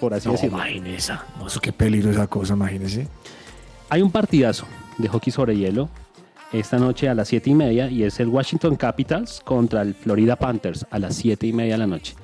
[0.00, 0.56] por así no, decirlo.
[0.56, 1.12] imagínese.
[1.38, 3.06] No, eso qué peligro esa cosa, imagínese.
[3.90, 4.66] Hay un partidazo
[4.98, 5.88] de hockey sobre hielo
[6.58, 10.36] esta noche a las 7 y media y es el Washington Capitals contra el Florida
[10.36, 12.14] Panthers a las 7 y media de la noche.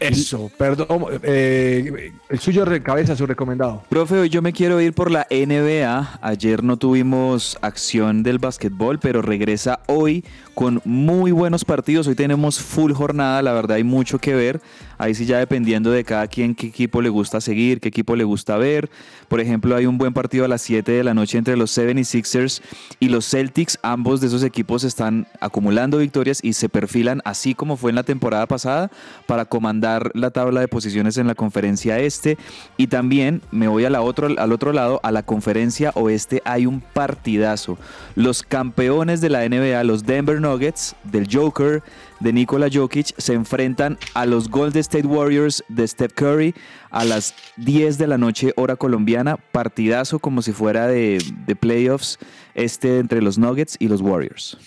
[0.00, 1.04] Eso, perdón.
[1.22, 3.84] eh, el suyo cabeza, su recomendado.
[3.90, 6.20] Profe, hoy yo me quiero ir por la NBA.
[6.22, 10.24] Ayer no tuvimos acción del básquetbol, pero regresa hoy
[10.54, 12.06] con muy buenos partidos.
[12.06, 14.62] Hoy tenemos full jornada, la verdad hay mucho que ver.
[15.00, 18.24] Ahí sí ya dependiendo de cada quien qué equipo le gusta seguir, qué equipo le
[18.24, 18.90] gusta ver.
[19.28, 22.60] Por ejemplo, hay un buen partido a las 7 de la noche entre los 76ers
[23.00, 23.78] y los Celtics.
[23.82, 28.02] Ambos de esos equipos están acumulando victorias y se perfilan así como fue en la
[28.02, 28.90] temporada pasada
[29.26, 32.36] para comandar la tabla de posiciones en la conferencia este.
[32.76, 36.42] Y también me voy otro, al otro lado, a la conferencia oeste.
[36.44, 37.78] Hay un partidazo.
[38.14, 41.82] Los campeones de la NBA, los Denver Nuggets, del Joker,
[42.20, 46.54] de Nikola Jokic, se enfrentan a los Golden State Warriors de Steph Curry
[46.90, 49.36] a las 10 de la noche, hora colombiana.
[49.36, 52.18] Partidazo como si fuera de, de playoffs
[52.54, 54.58] este entre los Nuggets y los Warriors.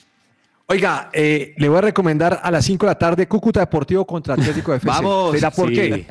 [0.74, 4.34] Oiga, eh, le voy a recomendar a las 5 de la tarde Cúcuta Deportivo contra
[4.34, 4.88] Atlético de FC.
[4.88, 5.32] ¡Vamos!
[5.36, 5.76] ¿Será por Sí.
[5.76, 6.06] qué?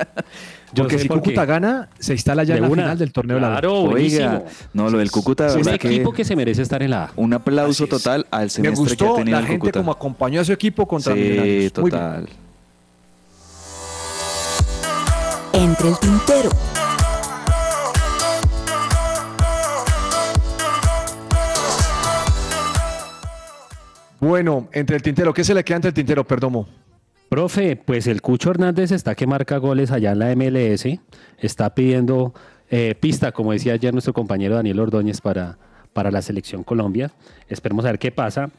[0.73, 1.47] Yo Porque si por Cúcuta qué.
[1.51, 2.81] gana, se instala ya De en la una.
[2.83, 4.45] final del torneo de la Claro, Oiga, buenísimo.
[4.71, 7.03] no, lo del Cúcuta, de Es un que equipo que se merece estar en la
[7.03, 7.11] A.
[7.17, 9.79] un aplauso total al Me semestre que ha gustó tenido la gente Cúcuta.
[9.81, 11.73] como acompañó a su equipo contra Sí, Millonarios.
[11.77, 12.01] Muy bien.
[12.01, 12.29] total.
[15.53, 16.49] Entre el tintero.
[24.23, 26.65] Bueno, entre el tintero, ¿qué se le queda entre el tintero, Perdomo?
[27.27, 30.85] Profe, pues el Cucho Hernández está que marca goles allá en la MLS,
[31.39, 32.33] está pidiendo
[32.69, 35.57] eh, pista, como decía ayer nuestro compañero Daniel Ordóñez, para,
[35.91, 37.11] para la selección Colombia.
[37.49, 38.49] Esperemos a ver qué pasa.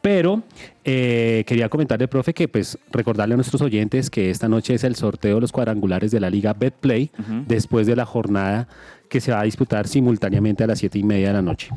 [0.00, 0.42] Pero
[0.86, 4.96] eh, quería comentarle, profe, que pues recordarle a nuestros oyentes que esta noche es el
[4.96, 7.10] sorteo de los cuadrangulares de la Liga Betplay,
[7.46, 8.68] después de la jornada
[9.10, 11.68] que se va a disputar simultáneamente a las siete y media de la noche.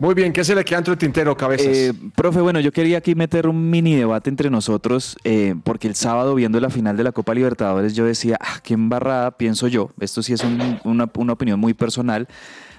[0.00, 1.68] Muy bien, ¿qué se le queda entre el tintero, cabezas?
[1.68, 5.94] Eh, profe, bueno, yo quería aquí meter un mini debate entre nosotros, eh, porque el
[5.94, 9.90] sábado viendo la final de la Copa Libertadores yo decía, ah, qué embarrada, pienso yo,
[10.00, 12.26] esto sí es un- una, una opinión muy personal,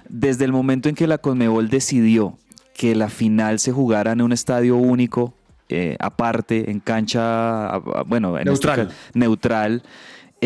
[0.10, 2.38] desde el momento en que la Conmebol decidió
[2.76, 5.34] que la final se jugara en un estadio único,
[5.70, 8.88] eh, aparte, en cancha, bueno, en este Neutral.
[8.90, 9.84] ca- neutral,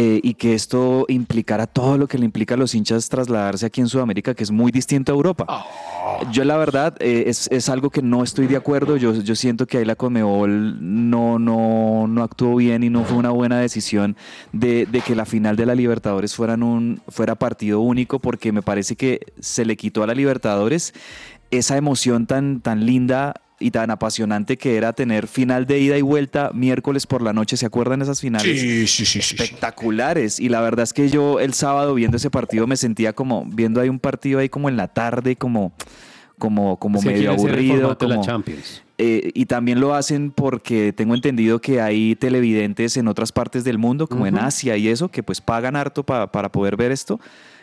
[0.02, 3.82] eh, y que esto implicara todo lo que le implica a los hinchas trasladarse aquí
[3.82, 5.46] en Sudamérica, que es muy distinto a Europa.
[6.32, 8.96] Yo la verdad eh, es, es algo que no estoy de acuerdo.
[8.96, 13.18] Yo, yo siento que ahí la Conmebol no, no, no actuó bien y no fue
[13.18, 14.16] una buena decisión
[14.54, 18.62] de, de que la final de la Libertadores fueran un, fuera partido único porque me
[18.62, 20.94] parece que se le quitó a la Libertadores
[21.52, 26.02] esa emoción tan, tan linda y tan apasionante que era tener final de ida y
[26.02, 27.58] vuelta miércoles por la noche.
[27.58, 28.60] ¿Se acuerdan esas finales?
[28.60, 29.36] sí, sí, sí, sí.
[29.36, 30.40] espectaculares.
[30.40, 33.82] Y la verdad es que yo el sábado viendo ese partido me sentía como viendo
[33.82, 35.74] ahí un partido ahí como en la tarde, como,
[36.38, 37.90] como, como Se medio aburrido.
[37.90, 38.82] la como- Champions.
[38.98, 43.78] eh, y también lo hacen porque tengo entendido que hay televidentes en otras partes del
[43.78, 47.20] mundo, como en Asia y eso, que pues pagan harto pa- para poder ver esto.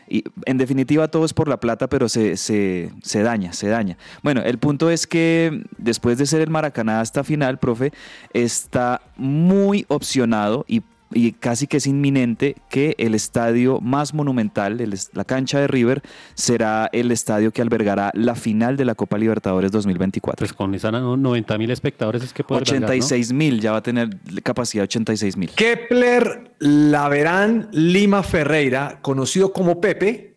[0.08, 3.98] Y en definitiva todo es por la plata, pero se, se, se daña, se daña.
[4.22, 7.92] Bueno, el punto es que después de ser el Maracaná hasta final, profe,
[8.32, 10.82] está muy opcionado y
[11.12, 15.68] y casi que es inminente que el estadio más monumental, el es- la cancha de
[15.68, 16.02] River,
[16.34, 20.38] será el estadio que albergará la final de la Copa Libertadores 2024.
[20.44, 22.86] Pues con esas 90 mil espectadores es que puede albergar, ¿no?
[22.86, 24.10] 86 mil, ya va a tener
[24.42, 25.50] capacidad de 86 mil.
[25.50, 30.36] Kepler Laverán Lima Ferreira, conocido como Pepe,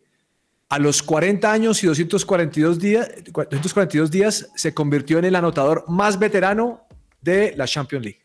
[0.70, 6.20] a los 40 años y 242 días, 242 días se convirtió en el anotador más
[6.20, 6.82] veterano
[7.22, 8.20] de la Champions League.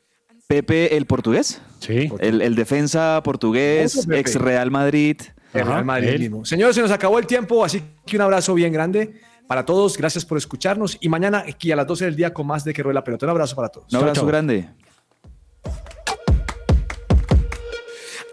[0.48, 2.10] Pepe, el portugués, Sí.
[2.20, 5.16] el, el defensa portugués, ex Real Madrid.
[5.54, 6.44] El Real Madrid mismo.
[6.44, 9.96] Señores, se nos acabó el tiempo, así que un abrazo bien grande para todos.
[9.96, 12.82] Gracias por escucharnos y mañana aquí a las 12 del día con más de que
[12.82, 13.24] ruede la pelota.
[13.26, 13.90] Un abrazo para todos.
[13.92, 14.26] Un abrazo chao.
[14.26, 14.68] grande.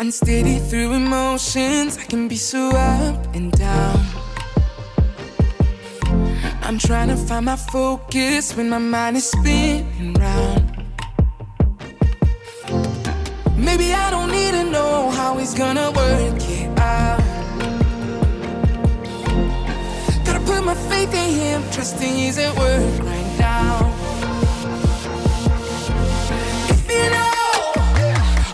[0.02, 4.00] Unsteady through emotions, I can be so up and down.
[6.64, 10.61] I'm trying to find my focus when my mind is spinning round.
[13.62, 17.20] Maybe I don't need to know how he's gonna work it out.
[20.26, 23.94] Gotta put my faith in him, trusting he's at work right now.
[26.74, 27.72] If you know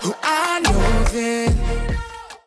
[0.04, 1.67] who I know, then.